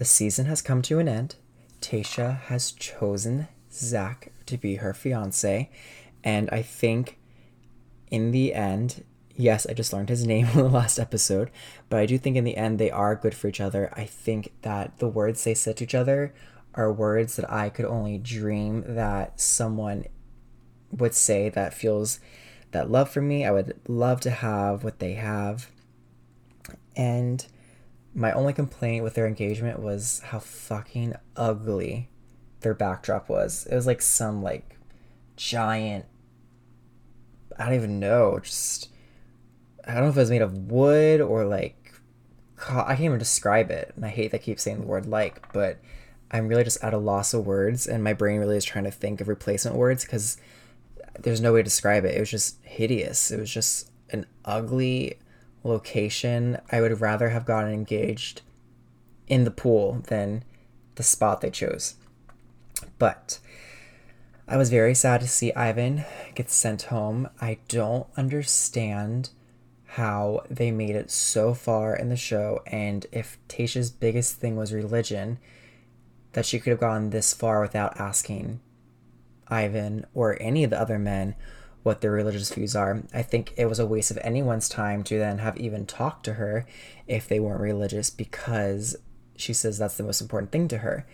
The 0.00 0.06
season 0.06 0.46
has 0.46 0.62
come 0.62 0.80
to 0.80 0.98
an 0.98 1.08
end. 1.10 1.34
Tayshia 1.82 2.40
has 2.44 2.72
chosen 2.72 3.48
Zach 3.70 4.32
to 4.46 4.56
be 4.56 4.76
her 4.76 4.94
fiance, 4.94 5.68
and 6.24 6.48
I 6.48 6.62
think 6.62 7.18
in 8.10 8.30
the 8.30 8.54
end, 8.54 9.04
yes, 9.36 9.66
I 9.68 9.74
just 9.74 9.92
learned 9.92 10.08
his 10.08 10.26
name 10.26 10.46
in 10.46 10.56
the 10.56 10.70
last 10.70 10.98
episode, 10.98 11.50
but 11.90 12.00
I 12.00 12.06
do 12.06 12.16
think 12.16 12.38
in 12.38 12.44
the 12.44 12.56
end 12.56 12.78
they 12.78 12.90
are 12.90 13.14
good 13.14 13.34
for 13.34 13.48
each 13.48 13.60
other. 13.60 13.92
I 13.94 14.04
think 14.06 14.52
that 14.62 15.00
the 15.00 15.06
words 15.06 15.44
they 15.44 15.52
said 15.52 15.76
to 15.76 15.84
each 15.84 15.94
other 15.94 16.32
are 16.74 16.90
words 16.90 17.36
that 17.36 17.52
I 17.52 17.68
could 17.68 17.84
only 17.84 18.16
dream 18.16 18.82
that 18.86 19.38
someone 19.38 20.06
would 20.90 21.12
say 21.12 21.50
that 21.50 21.74
feels 21.74 22.20
that 22.70 22.90
love 22.90 23.10
for 23.10 23.20
me. 23.20 23.44
I 23.44 23.50
would 23.50 23.78
love 23.86 24.22
to 24.22 24.30
have 24.30 24.82
what 24.82 24.98
they 24.98 25.12
have. 25.12 25.70
And 26.96 27.44
my 28.14 28.32
only 28.32 28.52
complaint 28.52 29.04
with 29.04 29.14
their 29.14 29.26
engagement 29.26 29.80
was 29.80 30.20
how 30.26 30.38
fucking 30.38 31.14
ugly 31.36 32.08
their 32.60 32.74
backdrop 32.74 33.28
was. 33.28 33.66
It 33.70 33.74
was 33.74 33.86
like 33.86 34.02
some 34.02 34.42
like 34.42 34.76
giant 35.36 36.06
I 37.58 37.66
don't 37.66 37.74
even 37.74 38.00
know, 38.00 38.38
just 38.42 38.88
I 39.86 39.94
don't 39.94 40.04
know 40.04 40.10
if 40.10 40.16
it 40.16 40.20
was 40.20 40.30
made 40.30 40.42
of 40.42 40.70
wood 40.70 41.20
or 41.20 41.44
like 41.44 41.76
I 42.68 42.94
can't 42.94 43.00
even 43.00 43.18
describe 43.18 43.70
it. 43.70 43.92
And 43.96 44.04
I 44.04 44.08
hate 44.08 44.30
that 44.32 44.40
I 44.40 44.44
keep 44.44 44.60
saying 44.60 44.80
the 44.80 44.86
word 44.86 45.06
like, 45.06 45.52
but 45.52 45.78
I'm 46.30 46.48
really 46.48 46.64
just 46.64 46.82
at 46.82 46.94
a 46.94 46.98
loss 46.98 47.34
of 47.34 47.46
words, 47.46 47.86
and 47.86 48.04
my 48.04 48.12
brain 48.12 48.38
really 48.38 48.56
is 48.56 48.64
trying 48.64 48.84
to 48.84 48.90
think 48.90 49.20
of 49.20 49.28
replacement 49.28 49.76
words 49.76 50.04
because 50.04 50.36
there's 51.18 51.40
no 51.40 51.52
way 51.52 51.60
to 51.60 51.64
describe 51.64 52.04
it. 52.04 52.16
It 52.16 52.20
was 52.20 52.30
just 52.30 52.62
hideous. 52.62 53.30
It 53.30 53.40
was 53.40 53.50
just 53.50 53.90
an 54.10 54.26
ugly 54.44 55.18
location. 55.62 56.58
I 56.70 56.80
would 56.80 57.00
rather 57.00 57.30
have 57.30 57.44
gotten 57.44 57.72
engaged 57.72 58.42
in 59.26 59.44
the 59.44 59.50
pool 59.50 60.02
than 60.08 60.44
the 60.96 61.02
spot 61.02 61.40
they 61.40 61.50
chose. 61.50 61.94
But 62.98 63.38
I 64.48 64.56
was 64.56 64.70
very 64.70 64.94
sad 64.94 65.20
to 65.20 65.28
see 65.28 65.52
Ivan 65.52 66.04
get 66.34 66.50
sent 66.50 66.82
home. 66.82 67.28
I 67.40 67.58
don't 67.68 68.06
understand 68.16 69.30
how 69.94 70.42
they 70.48 70.70
made 70.70 70.94
it 70.94 71.10
so 71.10 71.52
far 71.52 71.96
in 71.96 72.08
the 72.10 72.16
show 72.16 72.62
and 72.66 73.06
if 73.10 73.38
Tayshia's 73.48 73.90
biggest 73.90 74.36
thing 74.36 74.54
was 74.54 74.72
religion 74.72 75.38
that 76.32 76.46
she 76.46 76.60
could 76.60 76.70
have 76.70 76.78
gone 76.78 77.10
this 77.10 77.34
far 77.34 77.60
without 77.60 77.98
asking 77.98 78.60
Ivan 79.48 80.06
or 80.14 80.40
any 80.40 80.62
of 80.62 80.70
the 80.70 80.80
other 80.80 80.98
men 80.98 81.34
what 81.82 82.00
their 82.00 82.10
religious 82.10 82.52
views 82.52 82.76
are. 82.76 83.02
I 83.12 83.22
think 83.22 83.54
it 83.56 83.66
was 83.66 83.78
a 83.78 83.86
waste 83.86 84.10
of 84.10 84.18
anyone's 84.18 84.68
time 84.68 85.02
to 85.04 85.18
then 85.18 85.38
have 85.38 85.56
even 85.56 85.86
talked 85.86 86.24
to 86.24 86.34
her 86.34 86.66
if 87.06 87.26
they 87.26 87.40
weren't 87.40 87.60
religious 87.60 88.10
because 88.10 88.96
she 89.36 89.52
says 89.52 89.78
that's 89.78 89.96
the 89.96 90.02
most 90.02 90.20
important 90.20 90.52
thing 90.52 90.68
to 90.68 90.78
her. 90.78 91.06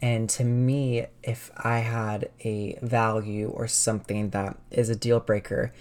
And 0.00 0.30
to 0.30 0.44
me, 0.44 1.06
if 1.22 1.50
I 1.56 1.80
had 1.80 2.30
a 2.40 2.78
value 2.82 3.48
or 3.48 3.66
something 3.68 4.30
that 4.30 4.56
is 4.70 4.88
a 4.88 4.96
deal 4.96 5.20
breaker, 5.20 5.72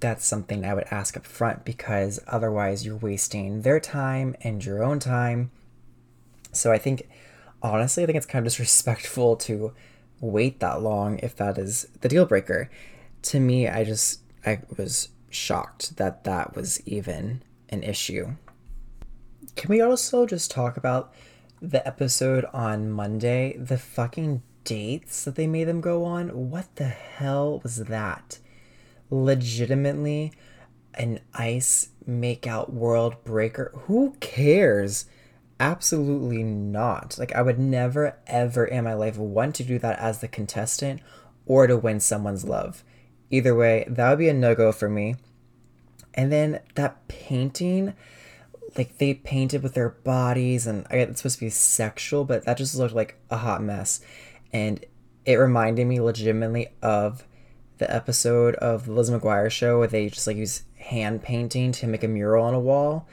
that's 0.00 0.26
something 0.26 0.64
I 0.64 0.74
would 0.74 0.86
ask 0.90 1.16
up 1.16 1.26
front 1.26 1.64
because 1.64 2.20
otherwise 2.26 2.84
you're 2.84 2.96
wasting 2.96 3.62
their 3.62 3.80
time 3.80 4.36
and 4.42 4.64
your 4.64 4.82
own 4.82 4.98
time. 4.98 5.50
So 6.52 6.72
I 6.72 6.78
think, 6.78 7.08
honestly, 7.62 8.02
I 8.02 8.06
think 8.06 8.16
it's 8.16 8.26
kind 8.26 8.46
of 8.46 8.52
disrespectful 8.52 9.36
to 9.36 9.72
wait 10.20 10.60
that 10.60 10.82
long 10.82 11.18
if 11.18 11.34
that 11.36 11.58
is 11.58 11.88
the 12.00 12.08
deal 12.08 12.26
breaker. 12.26 12.70
To 13.24 13.40
me, 13.40 13.68
I 13.68 13.84
just, 13.84 14.20
I 14.44 14.60
was 14.76 15.10
shocked 15.30 15.96
that 15.96 16.24
that 16.24 16.54
was 16.56 16.80
even 16.86 17.42
an 17.68 17.82
issue. 17.82 18.36
Can 19.56 19.70
we 19.70 19.80
also 19.80 20.26
just 20.26 20.50
talk 20.50 20.76
about 20.76 21.12
the 21.60 21.86
episode 21.86 22.44
on 22.52 22.90
Monday? 22.90 23.56
The 23.56 23.78
fucking 23.78 24.42
dates 24.64 25.24
that 25.24 25.36
they 25.36 25.46
made 25.46 25.64
them 25.64 25.80
go 25.80 26.04
on? 26.04 26.50
What 26.50 26.76
the 26.76 26.88
hell 26.88 27.60
was 27.62 27.76
that? 27.76 28.38
legitimately 29.10 30.32
an 30.94 31.20
ice 31.34 31.90
makeout 32.08 32.70
world 32.70 33.22
breaker. 33.24 33.72
Who 33.86 34.16
cares? 34.20 35.06
Absolutely 35.58 36.42
not. 36.42 37.16
Like, 37.18 37.34
I 37.34 37.42
would 37.42 37.58
never, 37.58 38.18
ever 38.26 38.64
in 38.64 38.84
my 38.84 38.94
life 38.94 39.16
want 39.16 39.54
to 39.56 39.64
do 39.64 39.78
that 39.78 39.98
as 39.98 40.20
the 40.20 40.28
contestant 40.28 41.00
or 41.46 41.66
to 41.66 41.76
win 41.76 42.00
someone's 42.00 42.44
love. 42.44 42.84
Either 43.34 43.52
way, 43.52 43.84
that 43.88 44.10
would 44.10 44.20
be 44.20 44.28
a 44.28 44.32
no 44.32 44.54
go 44.54 44.70
for 44.70 44.88
me. 44.88 45.16
And 46.14 46.30
then 46.30 46.60
that 46.76 47.08
painting, 47.08 47.94
like 48.78 48.98
they 48.98 49.14
painted 49.14 49.60
with 49.60 49.74
their 49.74 49.88
bodies, 49.88 50.68
and 50.68 50.86
I 50.88 50.98
it's 50.98 51.20
supposed 51.20 51.40
to 51.40 51.46
be 51.46 51.50
sexual, 51.50 52.24
but 52.24 52.44
that 52.44 52.58
just 52.58 52.76
looked 52.76 52.94
like 52.94 53.18
a 53.30 53.38
hot 53.38 53.60
mess. 53.60 54.00
And 54.52 54.84
it 55.24 55.34
reminded 55.34 55.88
me 55.88 56.00
legitimately 56.00 56.68
of 56.80 57.26
the 57.78 57.92
episode 57.92 58.54
of 58.54 58.86
the 58.86 58.92
Liz 58.92 59.10
McGuire 59.10 59.50
show 59.50 59.80
where 59.80 59.88
they 59.88 60.08
just 60.08 60.28
like 60.28 60.36
use 60.36 60.62
hand 60.76 61.24
painting 61.24 61.72
to 61.72 61.88
make 61.88 62.04
a 62.04 62.08
mural 62.08 62.44
on 62.44 62.54
a 62.54 62.60
wall. 62.60 63.08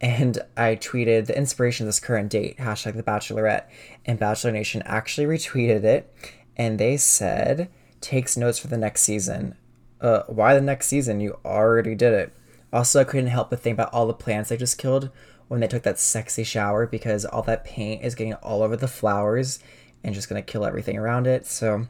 And 0.00 0.36
I 0.56 0.74
tweeted 0.74 1.26
the 1.26 1.38
inspiration 1.38 1.84
of 1.84 1.88
this 1.88 2.00
current 2.00 2.28
date, 2.28 2.58
hashtag 2.58 2.96
the 2.96 3.04
Bachelorette, 3.04 3.68
and 4.04 4.18
Bachelor 4.18 4.50
Nation 4.50 4.82
actually 4.84 5.28
retweeted 5.28 5.84
it. 5.84 6.12
And 6.56 6.80
they 6.80 6.96
said, 6.96 7.70
takes 8.00 8.36
notes 8.36 8.58
for 8.58 8.68
the 8.68 8.78
next 8.78 9.02
season. 9.02 9.56
Uh, 10.00 10.22
why 10.26 10.54
the 10.54 10.60
next 10.60 10.88
season? 10.88 11.20
You 11.20 11.38
already 11.44 11.94
did 11.94 12.12
it. 12.12 12.32
Also, 12.72 13.00
I 13.00 13.04
couldn't 13.04 13.26
help 13.28 13.50
but 13.50 13.60
think 13.60 13.74
about 13.74 13.92
all 13.92 14.06
the 14.06 14.14
plants 14.14 14.48
they 14.48 14.56
just 14.56 14.78
killed 14.78 15.10
when 15.48 15.60
they 15.60 15.66
took 15.66 15.82
that 15.82 15.98
sexy 15.98 16.44
shower 16.44 16.86
because 16.86 17.24
all 17.24 17.42
that 17.42 17.64
paint 17.64 18.04
is 18.04 18.14
getting 18.14 18.34
all 18.34 18.62
over 18.62 18.76
the 18.76 18.88
flowers 18.88 19.58
and 20.04 20.14
just 20.14 20.28
gonna 20.28 20.42
kill 20.42 20.64
everything 20.64 20.96
around 20.96 21.26
it. 21.26 21.46
So 21.46 21.88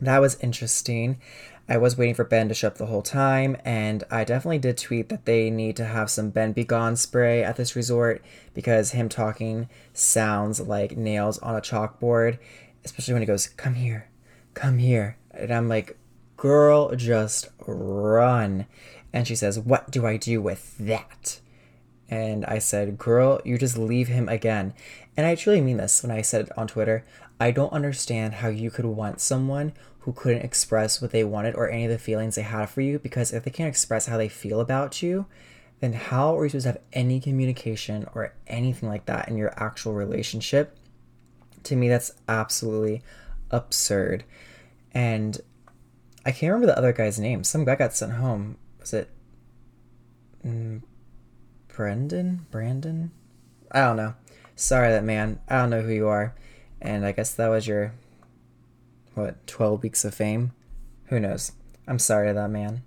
that 0.00 0.18
was 0.18 0.40
interesting. 0.40 1.20
I 1.68 1.78
was 1.78 1.98
waiting 1.98 2.14
for 2.14 2.24
Ben 2.24 2.48
to 2.48 2.54
show 2.54 2.68
up 2.68 2.78
the 2.78 2.86
whole 2.86 3.02
time, 3.02 3.56
and 3.64 4.04
I 4.08 4.22
definitely 4.22 4.60
did 4.60 4.78
tweet 4.78 5.08
that 5.08 5.24
they 5.24 5.50
need 5.50 5.74
to 5.76 5.84
have 5.84 6.10
some 6.10 6.30
Ben 6.30 6.52
Be 6.52 6.62
Gone 6.62 6.94
spray 6.94 7.42
at 7.42 7.56
this 7.56 7.74
resort 7.74 8.24
because 8.54 8.92
him 8.92 9.08
talking 9.08 9.68
sounds 9.92 10.60
like 10.60 10.96
nails 10.96 11.38
on 11.38 11.56
a 11.56 11.60
chalkboard, 11.60 12.38
especially 12.84 13.14
when 13.14 13.22
he 13.22 13.26
goes, 13.26 13.48
Come 13.48 13.74
here, 13.74 14.08
come 14.54 14.78
here. 14.78 15.16
And 15.32 15.52
I'm 15.52 15.68
like, 15.68 15.98
Girl, 16.36 16.94
just 16.94 17.48
run. 17.66 18.66
And 19.12 19.26
she 19.26 19.34
says, 19.34 19.58
What 19.58 19.90
do 19.90 20.06
I 20.06 20.16
do 20.16 20.42
with 20.42 20.76
that? 20.78 21.40
And 22.08 22.44
I 22.44 22.58
said, 22.58 22.98
Girl, 22.98 23.40
you 23.44 23.58
just 23.58 23.78
leave 23.78 24.08
him 24.08 24.28
again. 24.28 24.74
And 25.16 25.26
I 25.26 25.34
truly 25.34 25.60
mean 25.60 25.78
this 25.78 26.02
when 26.02 26.12
I 26.12 26.22
said 26.22 26.46
it 26.46 26.58
on 26.58 26.68
Twitter. 26.68 27.04
I 27.40 27.50
don't 27.50 27.72
understand 27.72 28.34
how 28.34 28.48
you 28.48 28.70
could 28.70 28.84
want 28.84 29.20
someone 29.20 29.72
who 30.00 30.12
couldn't 30.12 30.44
express 30.44 31.02
what 31.02 31.10
they 31.10 31.24
wanted 31.24 31.54
or 31.54 31.68
any 31.68 31.84
of 31.84 31.90
the 31.90 31.98
feelings 31.98 32.36
they 32.36 32.42
had 32.42 32.66
for 32.70 32.80
you 32.80 32.98
because 32.98 33.32
if 33.32 33.44
they 33.44 33.50
can't 33.50 33.68
express 33.68 34.06
how 34.06 34.16
they 34.16 34.28
feel 34.28 34.60
about 34.60 35.02
you, 35.02 35.26
then 35.80 35.92
how 35.92 36.38
are 36.38 36.44
you 36.44 36.50
supposed 36.50 36.64
to 36.64 36.72
have 36.72 36.80
any 36.92 37.20
communication 37.20 38.06
or 38.14 38.32
anything 38.46 38.88
like 38.88 39.06
that 39.06 39.28
in 39.28 39.36
your 39.36 39.52
actual 39.56 39.94
relationship? 39.94 40.76
To 41.64 41.76
me, 41.76 41.88
that's 41.88 42.12
absolutely 42.28 43.02
absurd. 43.50 44.24
And 44.92 45.40
I 46.26 46.32
can't 46.32 46.52
remember 46.52 46.66
the 46.66 46.76
other 46.76 46.92
guy's 46.92 47.20
name. 47.20 47.44
Some 47.44 47.64
guy 47.64 47.76
got 47.76 47.94
sent 47.94 48.14
home. 48.14 48.56
Was 48.80 48.92
it 48.92 49.08
mm, 50.44 50.82
Brendan? 51.68 52.46
Brandon? 52.50 53.12
I 53.70 53.82
don't 53.82 53.96
know. 53.96 54.14
Sorry, 54.56 54.90
that 54.90 55.04
man. 55.04 55.38
I 55.48 55.58
don't 55.58 55.70
know 55.70 55.82
who 55.82 55.92
you 55.92 56.08
are. 56.08 56.34
And 56.82 57.06
I 57.06 57.12
guess 57.12 57.32
that 57.34 57.46
was 57.46 57.68
your, 57.68 57.94
what, 59.14 59.46
12 59.46 59.84
weeks 59.84 60.04
of 60.04 60.14
fame? 60.14 60.50
Who 61.06 61.20
knows? 61.20 61.52
I'm 61.86 62.00
sorry 62.00 62.26
to 62.26 62.34
that 62.34 62.50
man. 62.50 62.82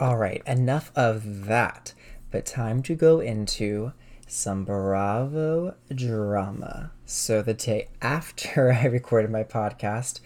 All 0.00 0.16
right, 0.16 0.42
enough 0.46 0.90
of 0.96 1.44
that. 1.44 1.92
But 2.30 2.46
time 2.46 2.82
to 2.84 2.94
go 2.94 3.20
into 3.20 3.92
some 4.26 4.64
Bravo 4.64 5.74
drama. 5.94 6.92
So, 7.04 7.42
the 7.42 7.52
day 7.52 7.88
after 8.00 8.72
I 8.72 8.86
recorded 8.86 9.30
my 9.30 9.44
podcast, 9.44 10.20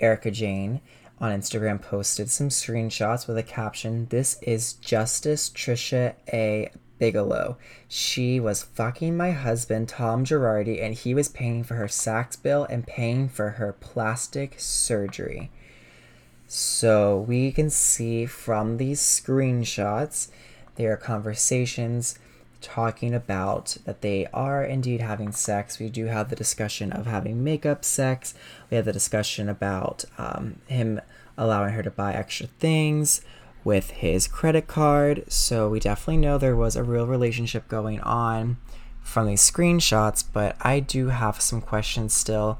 Erika 0.00 0.30
Jayne 0.30 0.80
on 1.18 1.32
Instagram 1.32 1.80
posted 1.80 2.30
some 2.30 2.48
screenshots 2.48 3.26
with 3.26 3.38
a 3.38 3.42
caption 3.42 4.06
This 4.10 4.38
is 4.42 4.74
Justice 4.74 5.48
Tricia 5.48 6.14
A. 6.32 6.70
Bigelow. 6.98 7.56
She 7.88 8.38
was 8.40 8.62
fucking 8.62 9.16
my 9.16 9.30
husband, 9.30 9.88
Tom 9.88 10.24
Girardi, 10.24 10.82
and 10.82 10.94
he 10.94 11.14
was 11.14 11.28
paying 11.28 11.64
for 11.64 11.74
her 11.74 11.88
sax 11.88 12.36
bill 12.36 12.64
and 12.64 12.86
paying 12.86 13.28
for 13.28 13.50
her 13.50 13.72
plastic 13.72 14.54
surgery. 14.58 15.50
So 16.46 17.18
we 17.18 17.50
can 17.50 17.70
see 17.70 18.26
from 18.26 18.76
these 18.76 19.00
screenshots, 19.00 20.28
there 20.76 20.92
are 20.92 20.98
conversations 20.98 22.18
talking 22.60 23.14
about 23.14 23.76
that 23.84 24.00
they 24.00 24.26
are 24.32 24.64
indeed 24.64 25.00
having 25.00 25.32
sex. 25.32 25.78
We 25.78 25.88
do 25.88 26.06
have 26.06 26.28
the 26.30 26.36
discussion 26.36 26.92
of 26.92 27.06
having 27.06 27.42
makeup 27.44 27.84
sex. 27.84 28.34
We 28.70 28.76
have 28.76 28.86
the 28.86 28.92
discussion 28.92 29.48
about 29.48 30.04
um, 30.18 30.60
him 30.66 31.00
allowing 31.38 31.74
her 31.74 31.82
to 31.82 31.90
buy 31.90 32.14
extra 32.14 32.46
things 32.46 33.20
with 33.64 33.90
his 33.90 34.28
credit 34.28 34.66
card. 34.66 35.24
So 35.28 35.68
we 35.68 35.80
definitely 35.80 36.18
know 36.18 36.38
there 36.38 36.56
was 36.56 36.76
a 36.76 36.84
real 36.84 37.06
relationship 37.06 37.68
going 37.68 38.00
on 38.00 38.56
from 39.02 39.26
these 39.26 39.48
screenshots, 39.48 40.24
but 40.32 40.56
I 40.60 40.80
do 40.80 41.08
have 41.08 41.40
some 41.40 41.60
questions 41.60 42.14
still 42.14 42.58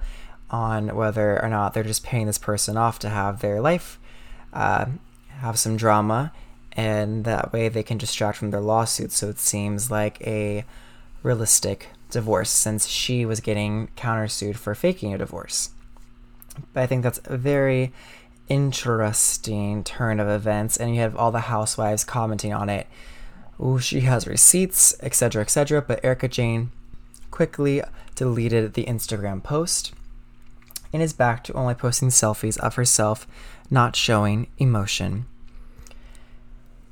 on 0.51 0.95
whether 0.95 1.43
or 1.43 1.49
not 1.49 1.75
they're 1.75 1.83
just 1.83 2.05
paying 2.05 2.27
this 2.27 2.39
person 2.39 2.77
off 2.77 2.99
to 3.01 3.09
have 3.09 3.41
their 3.41 3.61
life 3.61 3.99
uh, 4.53 4.87
have 5.41 5.59
some 5.59 5.77
drama 5.77 6.33
and 6.77 7.25
that 7.25 7.53
way 7.53 7.69
they 7.69 7.83
can 7.83 7.97
distract 7.97 8.37
from 8.37 8.51
their 8.51 8.61
lawsuit. 8.61 9.11
So 9.11 9.29
it 9.29 9.39
seems 9.39 9.91
like 9.91 10.21
a 10.21 10.65
realistic 11.23 11.89
divorce 12.11 12.51
since 12.51 12.87
she 12.87 13.25
was 13.25 13.41
getting 13.41 13.89
countersued 13.97 14.57
for 14.57 14.75
faking 14.75 15.15
a 15.15 15.19
divorce. 15.19 15.71
But 16.73 16.83
I 16.83 16.87
think 16.87 17.03
that's 17.03 17.21
a 17.25 17.37
very 17.37 17.93
interesting 18.49 19.83
turn 19.83 20.21
of 20.21 20.29
events, 20.29 20.77
and 20.77 20.95
you 20.95 21.01
have 21.01 21.17
all 21.17 21.33
the 21.33 21.41
housewives 21.41 22.05
commenting 22.05 22.53
on 22.53 22.69
it. 22.69 22.87
Oh, 23.59 23.79
she 23.79 24.01
has 24.01 24.27
receipts, 24.27 24.95
etc., 25.03 25.43
etc. 25.43 25.83
But 25.83 26.05
Erika 26.05 26.29
Jayne 26.29 26.71
quickly 27.31 27.83
deleted 28.15 28.75
the 28.75 28.85
Instagram 28.85 29.43
post 29.43 29.93
and 30.93 31.03
is 31.03 31.13
back 31.13 31.43
to 31.45 31.53
only 31.55 31.75
posting 31.75 32.09
selfies 32.09 32.59
of 32.59 32.77
herself 32.77 33.27
not 33.71 33.97
showing 33.97 34.47
emotion 34.59 35.27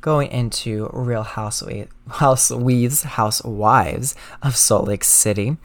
going 0.04 0.30
into 0.30 0.90
Real 0.92 1.22
Housewives, 1.22 1.90
Housewives 2.10 4.14
of 4.42 4.54
Salt 4.54 4.86
Lake 4.86 5.02
City, 5.02 5.56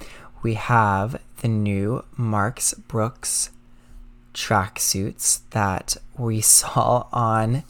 we 0.41 0.53
have 0.53 1.21
the 1.41 1.49
new 1.49 2.05
Marks 2.15 2.73
Brooks 2.73 3.49
tracksuits 4.33 5.41
that 5.49 5.97
we 6.17 6.39
saw 6.41 7.07
on 7.11 7.63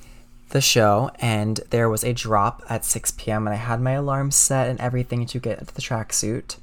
the 0.50 0.62
show, 0.62 1.10
and 1.16 1.60
there 1.72 1.90
was 1.90 2.04
a 2.04 2.14
drop 2.14 2.62
at 2.70 2.86
6 2.86 3.14
p.m. 3.18 3.48
and 3.48 3.56
I 3.56 3.58
had 3.58 3.82
my 3.82 3.94
alarm 3.94 4.30
set 4.30 4.70
and 4.70 4.80
everything 4.80 5.26
to 5.26 5.40
get 5.40 5.66
the 5.66 5.82
tracksuit 5.82 6.58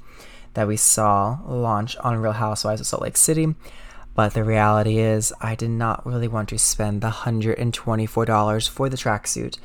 that 0.55 0.69
we 0.69 0.77
saw 0.77 1.41
launch 1.45 1.97
on 1.97 2.19
Real 2.19 2.31
Housewives 2.31 2.81
of 2.81 2.87
Salt 2.87 3.03
Lake 3.03 3.17
City. 3.17 3.57
But 4.15 4.35
the 4.35 4.45
reality 4.45 4.99
is, 4.99 5.33
I 5.41 5.57
did 5.57 5.71
not 5.71 6.07
really 6.07 6.29
want 6.29 6.49
to 6.51 6.59
spend 6.59 7.01
the 7.01 7.11
$124 7.11 8.69
for 8.69 8.89
the 8.89 8.97
tracksuit. 8.97 9.59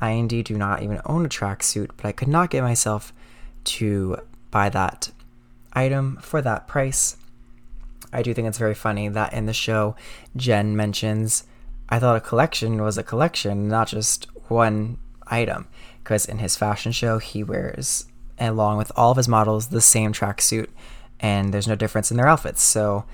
I 0.00 0.10
indeed 0.10 0.46
do 0.46 0.56
not 0.56 0.82
even 0.82 1.00
own 1.04 1.26
a 1.26 1.28
tracksuit, 1.28 1.90
but 1.96 2.06
I 2.06 2.12
could 2.12 2.28
not 2.28 2.50
get 2.50 2.62
myself 2.62 3.12
to 3.64 4.18
buy 4.50 4.68
that 4.68 5.10
item 5.72 6.18
for 6.22 6.40
that 6.42 6.68
price. 6.68 7.16
I 8.12 8.22
do 8.22 8.32
think 8.32 8.48
it's 8.48 8.58
very 8.58 8.74
funny 8.74 9.08
that 9.08 9.32
in 9.32 9.46
the 9.46 9.52
show, 9.52 9.96
Jen 10.36 10.76
mentions, 10.76 11.44
I 11.88 11.98
thought 11.98 12.16
a 12.16 12.20
collection 12.20 12.82
was 12.82 12.96
a 12.96 13.02
collection, 13.02 13.68
not 13.68 13.88
just 13.88 14.26
one 14.48 14.98
item. 15.26 15.68
Because 16.02 16.24
in 16.24 16.38
his 16.38 16.56
fashion 16.56 16.92
show, 16.92 17.18
he 17.18 17.42
wears, 17.42 18.06
along 18.38 18.78
with 18.78 18.90
all 18.96 19.10
of 19.10 19.16
his 19.18 19.28
models, 19.28 19.68
the 19.68 19.80
same 19.80 20.12
tracksuit, 20.12 20.68
and 21.20 21.52
there's 21.52 21.68
no 21.68 21.74
difference 21.74 22.10
in 22.10 22.16
their 22.16 22.28
outfits. 22.28 22.62
So 22.62 23.04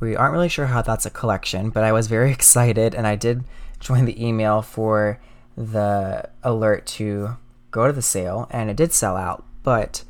we 0.00 0.14
aren't 0.14 0.34
really 0.34 0.50
sure 0.50 0.66
how 0.66 0.82
that's 0.82 1.06
a 1.06 1.10
collection, 1.10 1.70
but 1.70 1.84
I 1.84 1.92
was 1.92 2.08
very 2.08 2.30
excited, 2.32 2.94
and 2.94 3.06
I 3.06 3.16
did 3.16 3.44
join 3.80 4.04
the 4.04 4.22
email 4.22 4.60
for 4.60 5.18
the 5.56 6.28
alert 6.42 6.86
to 6.86 7.36
go 7.70 7.86
to 7.86 7.92
the 7.92 8.02
sale, 8.02 8.48
and 8.50 8.70
it 8.70 8.76
did 8.76 8.92
sell 8.92 9.16
out, 9.16 9.44
but 9.62 10.04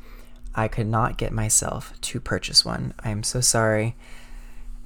I 0.55 0.67
could 0.67 0.87
not 0.87 1.17
get 1.17 1.31
myself 1.31 1.93
to 2.01 2.19
purchase 2.19 2.65
one. 2.65 2.93
I 3.03 3.09
am 3.09 3.23
so 3.23 3.41
sorry. 3.41 3.95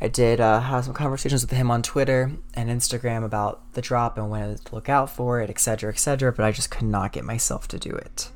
I 0.04 0.08
did 0.08 0.40
uh, 0.40 0.62
have 0.62 0.86
some 0.86 0.94
conversations 0.94 1.44
with 1.44 1.52
him 1.52 1.70
on 1.70 1.84
Twitter 1.84 2.32
and 2.56 2.70
Instagram 2.70 3.24
about 3.24 3.74
the 3.74 3.82
drop 3.82 4.18
and 4.18 4.32
when 4.32 4.58
to 4.58 4.76
look 4.76 4.90
out 4.90 5.12
for 5.12 5.40
it, 5.42 5.50
etc., 5.50 5.92
etc., 5.92 6.34
but 6.34 6.44
I 6.44 6.52
just 6.52 6.72
could 6.72 6.88
not 6.88 7.14
get 7.14 7.24
myself 7.24 7.68
to 7.70 7.78
do 7.78 7.92
it. 7.92 8.30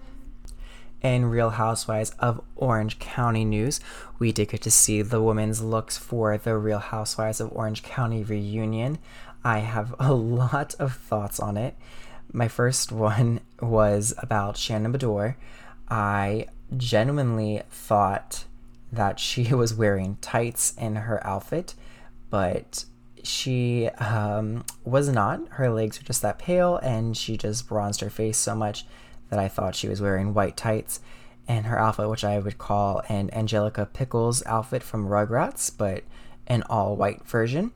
In 1.02 1.26
Real 1.26 1.52
Housewives 1.52 2.12
of 2.20 2.40
Orange 2.56 3.00
County 3.00 3.44
news, 3.46 3.80
we 4.20 4.32
did 4.32 4.50
get 4.50 4.62
to 4.62 4.72
see 4.72 5.02
the 5.02 5.22
women's 5.22 5.62
looks 5.62 5.98
for 5.98 6.38
the 6.38 6.56
Real 6.56 6.80
Housewives 6.80 7.42
of 7.42 7.52
Orange 7.52 7.84
County 7.84 8.24
reunion. 8.24 9.00
I 9.44 9.60
have 9.60 9.94
a 10.00 10.14
lot 10.14 10.76
of 10.80 10.96
thoughts 10.96 11.40
on 11.40 11.58
it. 11.58 11.76
My 12.36 12.50
first 12.50 12.92
one 12.92 13.40
was 13.62 14.14
about 14.18 14.58
Shannon 14.58 14.92
Beador. 14.92 15.36
I 15.88 16.48
genuinely 16.76 17.62
thought 17.72 18.44
that 18.92 19.22
she 19.22 19.44
was 19.54 19.74
wearing 19.74 20.18
tights 20.20 20.74
in 20.78 20.98
her 20.98 21.26
outfit, 21.26 21.76
but 22.30 22.84
she 23.24 23.88
um, 23.88 24.66
was 24.84 25.08
not. 25.08 25.48
Her 25.52 25.70
legs 25.70 25.98
were 25.98 26.06
just 26.06 26.22
that 26.24 26.38
pale, 26.38 26.76
and 26.84 27.16
she 27.16 27.38
just 27.38 27.70
bronzed 27.70 28.02
her 28.02 28.10
face 28.10 28.38
so 28.38 28.54
much 28.54 28.86
that 29.30 29.40
I 29.40 29.48
thought 29.48 29.74
she 29.74 29.88
was 29.88 30.02
wearing 30.02 30.34
white 30.34 30.58
tights. 30.58 31.00
And 31.48 31.68
her 31.68 31.80
outfit, 31.80 32.10
which 32.10 32.26
I 32.26 32.40
would 32.40 32.58
call 32.58 33.02
an 33.08 33.30
Angelica 33.32 33.86
Pickles 33.86 34.46
outfit 34.46 34.84
from 34.84 35.08
Rugrats, 35.08 35.72
but 35.76 36.04
an 36.48 36.64
all 36.64 36.98
white 36.98 37.26
version. 37.26 37.72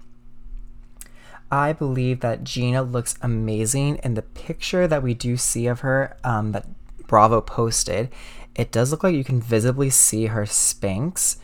I 1.52 1.74
believe 1.74 2.20
that 2.20 2.44
Gina 2.44 2.84
looks 2.84 3.16
amazing 3.22 3.98
in 4.04 4.14
the 4.14 4.22
picture 4.22 4.88
that 4.88 5.02
we 5.02 5.14
do 5.14 5.36
see 5.38 5.68
of 5.68 5.80
her 5.80 6.18
um, 6.24 6.52
that 6.52 6.68
Bravo 7.08 7.42
posted. 7.42 8.10
It 8.56 8.72
does 8.72 8.92
look 8.92 9.04
like 9.04 9.16
you 9.16 9.24
can 9.24 9.42
visibly 9.42 9.90
see 9.90 10.28
her 10.28 10.44
Spanx 10.44 11.38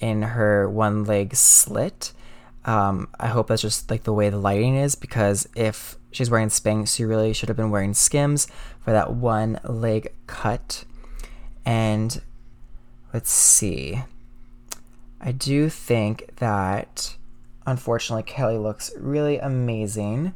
in 0.00 0.22
her 0.22 0.68
one 0.68 1.04
leg 1.04 1.34
slit. 1.34 2.12
Um, 2.64 3.08
I 3.20 3.28
hope 3.28 3.46
that's 3.48 3.62
just 3.62 3.90
like 3.90 4.02
the 4.02 4.12
way 4.12 4.28
the 4.28 4.38
lighting 4.38 4.74
is 4.74 4.96
because 4.96 5.48
if 5.54 5.96
she's 6.10 6.30
wearing 6.30 6.48
Spanx, 6.48 6.96
she 6.96 7.04
really 7.04 7.32
should 7.32 7.48
have 7.48 7.56
been 7.56 7.70
wearing 7.70 7.94
Skims 7.94 8.48
for 8.80 8.90
that 8.90 9.12
one 9.12 9.60
leg 9.62 10.12
cut. 10.26 10.84
And 11.64 12.20
let's 13.14 13.30
see. 13.30 14.02
I 15.20 15.32
do 15.32 15.68
think 15.68 16.36
that 16.36 17.16
Unfortunately, 17.66 18.22
Kelly 18.22 18.58
looks 18.58 18.92
really 18.96 19.38
amazing. 19.38 20.34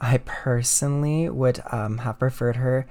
I 0.00 0.18
personally 0.24 1.28
would 1.28 1.60
um, 1.70 1.98
have 1.98 2.18
preferred 2.18 2.56
her 2.56 2.86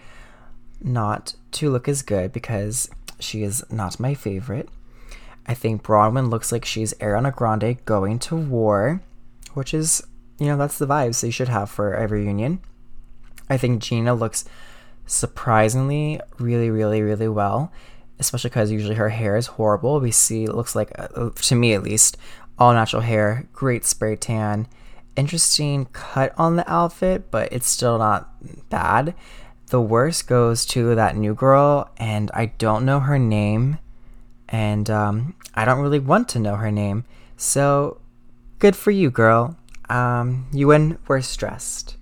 not 0.82 1.34
to 1.54 1.72
look 1.72 1.88
as 1.88 2.04
good 2.04 2.32
because 2.32 2.90
she 3.20 3.44
is 3.44 3.66
not 3.72 4.00
my 4.00 4.14
favorite. 4.14 4.70
I 5.48 5.56
think 5.56 5.82
Braunwyn 5.82 6.30
looks 6.30 6.52
like 6.52 6.64
she's 6.64 6.94
Ariana 6.96 7.36
Grande 7.36 7.84
going 7.86 8.20
to 8.20 8.36
war, 8.36 9.02
which 9.56 9.74
is, 9.74 10.04
you 10.38 10.46
know, 10.46 10.58
that's 10.58 10.78
the 10.78 10.86
vibes 10.86 11.22
they 11.22 11.32
should 11.32 11.50
have 11.50 11.72
for 11.72 11.96
a 11.96 12.08
reunion. 12.08 12.60
I 13.50 13.58
think 13.58 13.82
Gina 13.82 14.14
looks 14.14 14.46
surprisingly 15.08 16.22
really, 16.38 16.70
really, 16.70 17.02
really 17.02 17.28
well, 17.28 17.74
especially 18.20 18.52
because 18.52 18.72
usually 18.72 18.96
her 18.96 19.10
hair 19.10 19.36
is 19.36 19.48
horrible. 19.48 20.00
We 20.00 20.12
see, 20.12 20.44
it 20.44 20.54
looks 20.54 20.76
like, 20.76 20.92
uh, 21.00 21.32
to 21.34 21.56
me 21.56 21.74
at 21.74 21.82
least, 21.82 22.18
all 22.60 22.74
natural 22.74 23.02
hair, 23.02 23.48
great 23.54 23.86
spray 23.86 24.16
tan. 24.16 24.68
Interesting 25.16 25.86
cut 25.86 26.34
on 26.38 26.58
the 26.58 26.72
outfit, 26.72 27.32
but 27.32 27.52
it's 27.52 27.68
still 27.68 27.98
not 27.98 28.70
bad. 28.70 29.16
The 29.68 29.82
worst 29.82 30.28
goes 30.28 30.66
to 30.68 30.94
that 30.96 31.16
new 31.16 31.34
girl, 31.34 31.90
and 31.98 32.30
I 32.34 32.48
don't 32.48 32.86
know 32.86 33.00
her 33.00 33.18
name, 33.18 33.80
and 34.50 34.90
um, 34.90 35.36
I 35.56 35.64
don't 35.64 35.82
really 35.82 36.00
want 36.00 36.28
to 36.30 36.40
know 36.40 36.56
her 36.56 36.72
name. 36.72 37.06
So, 37.38 38.02
good 38.60 38.76
for 38.76 38.92
you, 38.92 39.10
girl. 39.10 39.56
Um, 39.90 40.48
you 40.52 40.68
win 40.68 40.98
worst 41.08 41.40
dressed. 41.40 41.96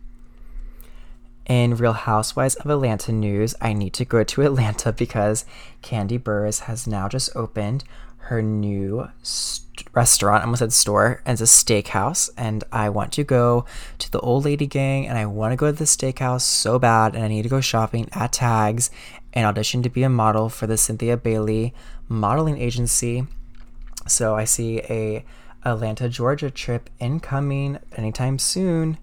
In 1.46 1.76
Real 1.76 1.94
Housewives 1.94 2.56
of 2.56 2.70
Atlanta 2.70 3.12
news, 3.12 3.56
I 3.62 3.74
need 3.74 3.94
to 3.94 4.06
go 4.06 4.24
to 4.24 4.42
Atlanta 4.46 4.92
because 4.92 5.46
Kandi 5.84 6.20
Burruss 6.20 6.62
has 6.62 6.88
now 6.88 7.08
just 7.08 7.36
opened 7.36 7.84
her 8.28 8.42
new 8.42 9.10
st- 9.24 9.88
restaurant. 9.94 10.42
I 10.42 10.46
almost 10.46 10.60
said 10.60 10.74
store, 10.74 11.22
and 11.26 11.40
it's 11.40 11.42
a 11.42 11.46
steakhouse. 11.46 12.30
And 12.38 12.64
I 12.72 12.90
want 12.90 13.14
to 13.14 13.24
go 13.24 13.66
to 14.00 14.12
the 14.12 14.20
old 14.20 14.46
lady 14.46 14.68
gang, 14.68 15.08
and 15.08 15.18
I 15.18 15.26
want 15.26 15.54
to 15.54 15.56
go 15.56 15.68
to 15.68 15.78
the 15.78 15.86
steakhouse 15.86 16.42
so 16.42 16.78
bad. 16.78 17.16
And 17.16 17.24
I 17.24 17.28
need 17.28 17.44
to 17.44 17.50
go 17.50 17.62
shopping 17.62 18.10
at 18.14 18.34
Tags 18.34 18.92
and 19.34 19.46
audition 19.46 19.82
to 19.84 19.90
be 19.90 20.04
a 20.04 20.10
model 20.10 20.50
for 20.50 20.68
the 20.68 20.78
Cynthia 20.78 21.18
Bailey 21.18 21.74
modeling 22.08 22.58
agency. 22.58 23.26
So 24.08 24.36
I 24.36 24.46
see 24.46 24.80
a 24.82 25.26
Atlanta, 25.66 26.08
Georgia 26.08 26.50
trip 26.50 26.90
incoming 27.00 27.80
anytime 27.96 28.40
soon. 28.40 28.98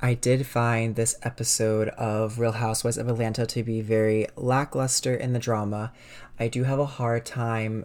I 0.00 0.14
did 0.14 0.46
find 0.46 0.96
this 0.96 1.14
episode 1.22 1.88
of 1.90 2.40
Real 2.40 2.52
Housewives 2.52 2.98
of 2.98 3.08
Atlanta 3.08 3.46
to 3.46 3.62
be 3.62 3.80
very 3.80 4.26
lackluster 4.34 5.14
in 5.14 5.32
the 5.32 5.38
drama. 5.38 5.92
I 6.40 6.48
do 6.48 6.64
have 6.64 6.80
a 6.80 6.86
hard 6.86 7.24
time 7.24 7.84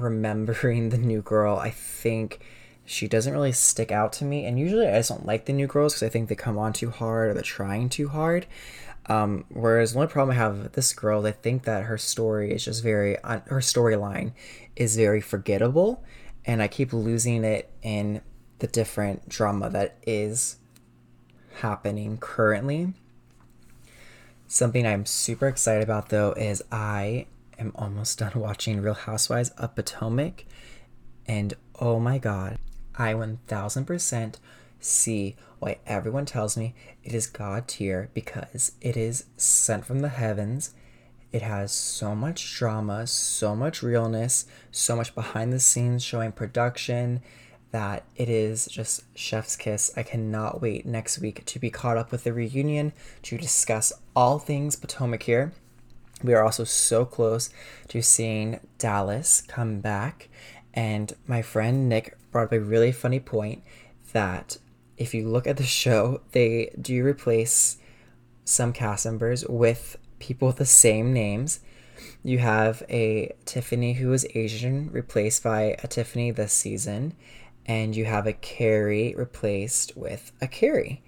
remembering 0.00 0.88
the 0.90 0.98
new 0.98 1.22
girl. 1.22 1.56
I 1.56 1.70
think 1.70 2.40
she 2.84 3.06
doesn't 3.06 3.32
really 3.32 3.52
stick 3.52 3.92
out 3.92 4.12
to 4.14 4.24
me, 4.24 4.44
and 4.44 4.58
usually 4.58 4.88
I 4.88 4.98
just 4.98 5.10
don't 5.10 5.26
like 5.26 5.46
the 5.46 5.52
new 5.52 5.66
girls 5.66 5.94
because 5.94 6.02
I 6.02 6.08
think 6.08 6.28
they 6.28 6.34
come 6.34 6.58
on 6.58 6.72
too 6.72 6.90
hard 6.90 7.30
or 7.30 7.34
they're 7.34 7.42
trying 7.42 7.88
too 7.88 8.08
hard. 8.08 8.46
Um, 9.06 9.44
whereas 9.48 9.92
the 9.92 10.00
only 10.00 10.12
problem 10.12 10.36
I 10.36 10.38
have 10.38 10.58
with 10.62 10.72
this 10.74 10.92
girl, 10.92 11.26
I 11.26 11.32
think 11.32 11.64
that 11.64 11.84
her 11.84 11.98
story 11.98 12.52
is 12.52 12.64
just 12.64 12.82
very 12.82 13.16
her 13.22 13.60
storyline 13.60 14.32
is 14.76 14.96
very 14.96 15.20
forgettable, 15.20 16.04
and 16.44 16.62
I 16.62 16.68
keep 16.68 16.92
losing 16.92 17.44
it 17.44 17.70
in 17.82 18.22
the 18.58 18.66
different 18.66 19.28
drama 19.28 19.70
that 19.70 19.96
is 20.06 20.56
happening 21.60 22.18
currently. 22.18 22.94
Something 24.46 24.86
I'm 24.86 25.06
super 25.06 25.46
excited 25.46 25.82
about 25.82 26.08
though 26.08 26.32
is 26.32 26.62
I 26.72 27.26
am 27.60 27.72
almost 27.74 28.18
done 28.18 28.32
watching 28.34 28.80
Real 28.80 28.94
Housewives 28.94 29.50
of 29.50 29.74
Potomac, 29.74 30.46
and 31.26 31.54
oh 31.78 32.00
my 32.00 32.18
god, 32.18 32.58
I 32.96 33.12
1000% 33.14 34.36
see 34.80 35.36
why 35.58 35.78
everyone 35.86 36.24
tells 36.24 36.56
me 36.56 36.74
it 37.04 37.12
is 37.12 37.26
God 37.26 37.68
tier 37.68 38.10
because 38.14 38.72
it 38.80 38.96
is 38.96 39.26
sent 39.36 39.84
from 39.84 40.00
the 40.00 40.08
heavens. 40.08 40.72
It 41.32 41.42
has 41.42 41.70
so 41.70 42.14
much 42.16 42.56
drama, 42.56 43.06
so 43.06 43.54
much 43.54 43.82
realness, 43.82 44.46
so 44.72 44.96
much 44.96 45.14
behind 45.14 45.52
the 45.52 45.60
scenes 45.60 46.02
showing 46.02 46.32
production 46.32 47.22
that 47.70 48.04
it 48.16 48.28
is 48.28 48.66
just 48.66 49.02
chef's 49.14 49.54
kiss. 49.54 49.92
I 49.96 50.02
cannot 50.02 50.60
wait 50.60 50.86
next 50.86 51.20
week 51.20 51.44
to 51.44 51.58
be 51.58 51.70
caught 51.70 51.96
up 51.96 52.10
with 52.10 52.24
the 52.24 52.32
reunion 52.32 52.92
to 53.22 53.38
discuss 53.38 53.92
all 54.16 54.38
things 54.38 54.74
Potomac 54.74 55.22
here. 55.22 55.52
We 56.22 56.34
are 56.34 56.44
also 56.44 56.64
so 56.64 57.04
close 57.04 57.50
to 57.88 58.02
seeing 58.02 58.60
Dallas 58.78 59.40
come 59.42 59.80
back. 59.80 60.28
And 60.74 61.12
my 61.26 61.42
friend 61.42 61.88
Nick 61.88 62.16
brought 62.30 62.44
up 62.44 62.52
a 62.52 62.60
really 62.60 62.92
funny 62.92 63.20
point 63.20 63.62
that 64.12 64.58
if 64.96 65.14
you 65.14 65.28
look 65.28 65.46
at 65.46 65.56
the 65.56 65.64
show, 65.64 66.20
they 66.32 66.70
do 66.80 67.04
replace 67.04 67.78
some 68.44 68.72
cast 68.72 69.06
members 69.06 69.46
with 69.46 69.96
people 70.18 70.48
with 70.48 70.56
the 70.56 70.66
same 70.66 71.12
names. 71.12 71.60
You 72.22 72.38
have 72.38 72.82
a 72.88 73.32
Tiffany 73.46 73.94
who 73.94 74.12
is 74.12 74.26
Asian 74.34 74.90
replaced 74.92 75.42
by 75.42 75.76
a 75.82 75.86
Tiffany 75.86 76.30
this 76.30 76.52
season, 76.52 77.14
and 77.66 77.96
you 77.96 78.04
have 78.04 78.26
a 78.26 78.32
Carrie 78.32 79.14
replaced 79.16 79.96
with 79.96 80.32
a 80.40 80.46
Carrie. 80.46 81.02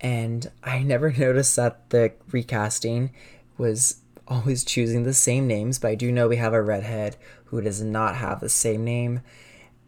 And 0.00 0.50
I 0.64 0.82
never 0.82 1.12
noticed 1.18 1.56
that 1.56 1.90
the 1.90 2.12
recasting 2.32 3.12
was 3.58 4.02
always 4.28 4.64
choosing 4.64 5.04
the 5.04 5.14
same 5.14 5.46
names, 5.46 5.78
but 5.78 5.88
I 5.88 5.94
do 5.94 6.10
know 6.10 6.28
we 6.28 6.36
have 6.36 6.52
a 6.52 6.62
redhead 6.62 7.16
who 7.46 7.60
does 7.60 7.82
not 7.82 8.16
have 8.16 8.40
the 8.40 8.48
same 8.48 8.84
name. 8.84 9.20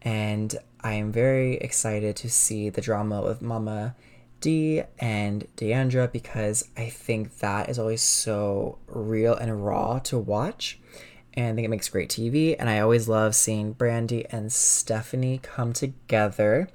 And 0.01 0.57
I 0.81 0.93
am 0.93 1.11
very 1.11 1.55
excited 1.55 2.15
to 2.17 2.29
see 2.29 2.69
the 2.69 2.81
drama 2.81 3.21
with 3.21 3.41
Mama 3.41 3.95
D 4.39 4.83
and 4.97 5.45
D'Andra 5.57 6.07
because 6.07 6.69
I 6.77 6.87
think 6.89 7.39
that 7.39 7.69
is 7.69 7.77
always 7.77 8.01
so 8.01 8.79
real 8.87 9.33
and 9.35 9.65
raw 9.65 9.99
to 9.99 10.17
watch. 10.17 10.79
And 11.33 11.47
I 11.47 11.55
think 11.55 11.65
it 11.65 11.69
makes 11.69 11.89
great 11.89 12.09
TV. 12.09 12.55
And 12.57 12.69
I 12.69 12.79
always 12.79 13.09
love 13.09 13.35
seeing 13.35 13.75
Brandi 13.75 14.25
and 14.31 14.51
Stephanie 14.51 15.39
come 15.43 15.73
together. 15.73 16.69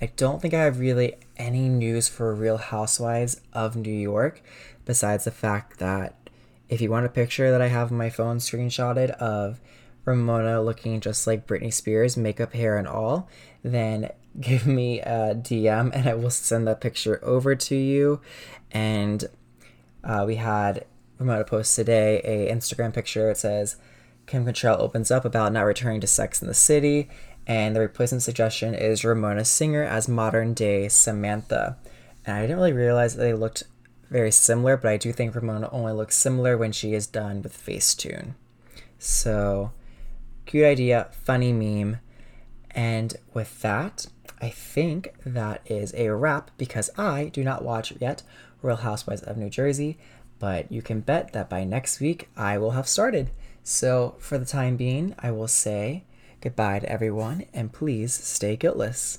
I 0.00 0.06
don't 0.16 0.40
think 0.40 0.54
I 0.54 0.64
have 0.64 0.78
really 0.78 1.16
any 1.36 1.68
news 1.68 2.08
for 2.08 2.34
Real 2.34 2.58
Housewives 2.58 3.40
of 3.52 3.74
New 3.74 3.90
York 3.90 4.42
besides 4.84 5.24
the 5.24 5.30
fact 5.30 5.78
that 5.78 6.17
if 6.68 6.80
you 6.80 6.90
want 6.90 7.06
a 7.06 7.10
picture 7.10 7.50
that 7.50 7.62
I 7.62 7.68
have 7.68 7.90
on 7.90 7.98
my 7.98 8.10
phone 8.10 8.38
screenshotted 8.38 9.10
of 9.12 9.60
Ramona 10.04 10.62
looking 10.62 11.00
just 11.00 11.26
like 11.26 11.46
Britney 11.46 11.72
Spears, 11.72 12.16
makeup, 12.16 12.52
hair, 12.52 12.76
and 12.76 12.88
all, 12.88 13.28
then 13.62 14.10
give 14.40 14.66
me 14.66 15.00
a 15.00 15.34
DM 15.34 15.90
and 15.94 16.08
I 16.08 16.14
will 16.14 16.30
send 16.30 16.66
that 16.68 16.80
picture 16.80 17.18
over 17.24 17.54
to 17.54 17.74
you. 17.74 18.20
And 18.70 19.24
uh, 20.04 20.24
we 20.26 20.36
had 20.36 20.84
Ramona 21.18 21.44
post 21.44 21.74
today 21.74 22.20
a 22.24 22.52
Instagram 22.52 22.92
picture. 22.94 23.30
It 23.30 23.38
says 23.38 23.76
Kim 24.26 24.44
Cattrall 24.44 24.78
opens 24.78 25.10
up 25.10 25.24
about 25.24 25.52
not 25.52 25.62
returning 25.62 26.00
to 26.02 26.06
Sex 26.06 26.40
in 26.40 26.48
the 26.48 26.54
City, 26.54 27.08
and 27.46 27.74
the 27.74 27.80
replacement 27.80 28.22
suggestion 28.22 28.74
is 28.74 29.04
Ramona 29.04 29.44
Singer 29.44 29.82
as 29.82 30.06
modern 30.06 30.54
day 30.54 30.88
Samantha. 30.88 31.78
And 32.26 32.36
I 32.36 32.42
didn't 32.42 32.58
really 32.58 32.74
realize 32.74 33.16
that 33.16 33.22
they 33.22 33.32
looked 33.32 33.64
very 34.10 34.30
similar, 34.30 34.76
but 34.76 34.90
I 34.90 34.96
do 34.96 35.12
think 35.12 35.34
Ramona 35.34 35.68
only 35.70 35.92
looks 35.92 36.16
similar 36.16 36.56
when 36.56 36.72
she 36.72 36.94
is 36.94 37.06
done 37.06 37.42
with 37.42 37.56
Facetune. 37.56 38.34
So 38.98 39.72
Cute 40.48 40.64
idea, 40.64 41.08
funny 41.12 41.52
meme. 41.52 41.98
And 42.70 43.14
with 43.34 43.60
that, 43.60 44.06
I 44.40 44.48
think 44.48 45.12
that 45.26 45.60
is 45.66 45.92
a 45.94 46.08
wrap 46.08 46.50
because 46.56 46.88
I 46.96 47.26
do 47.34 47.44
not 47.44 47.62
watch 47.62 47.92
yet 48.00 48.22
Real 48.62 48.76
Housewives 48.76 49.20
of 49.20 49.36
New 49.36 49.50
Jersey, 49.50 49.98
but 50.38 50.72
you 50.72 50.80
can 50.80 51.00
bet 51.00 51.34
that 51.34 51.50
by 51.50 51.64
next 51.64 52.00
week 52.00 52.30
I 52.34 52.56
will 52.56 52.70
have 52.70 52.88
started. 52.88 53.28
So 53.62 54.14
for 54.20 54.38
the 54.38 54.46
time 54.46 54.78
being, 54.78 55.14
I 55.18 55.32
will 55.32 55.48
say 55.48 56.04
goodbye 56.40 56.78
to 56.78 56.90
everyone 56.90 57.44
and 57.52 57.70
please 57.70 58.14
stay 58.14 58.56
guiltless. 58.56 59.18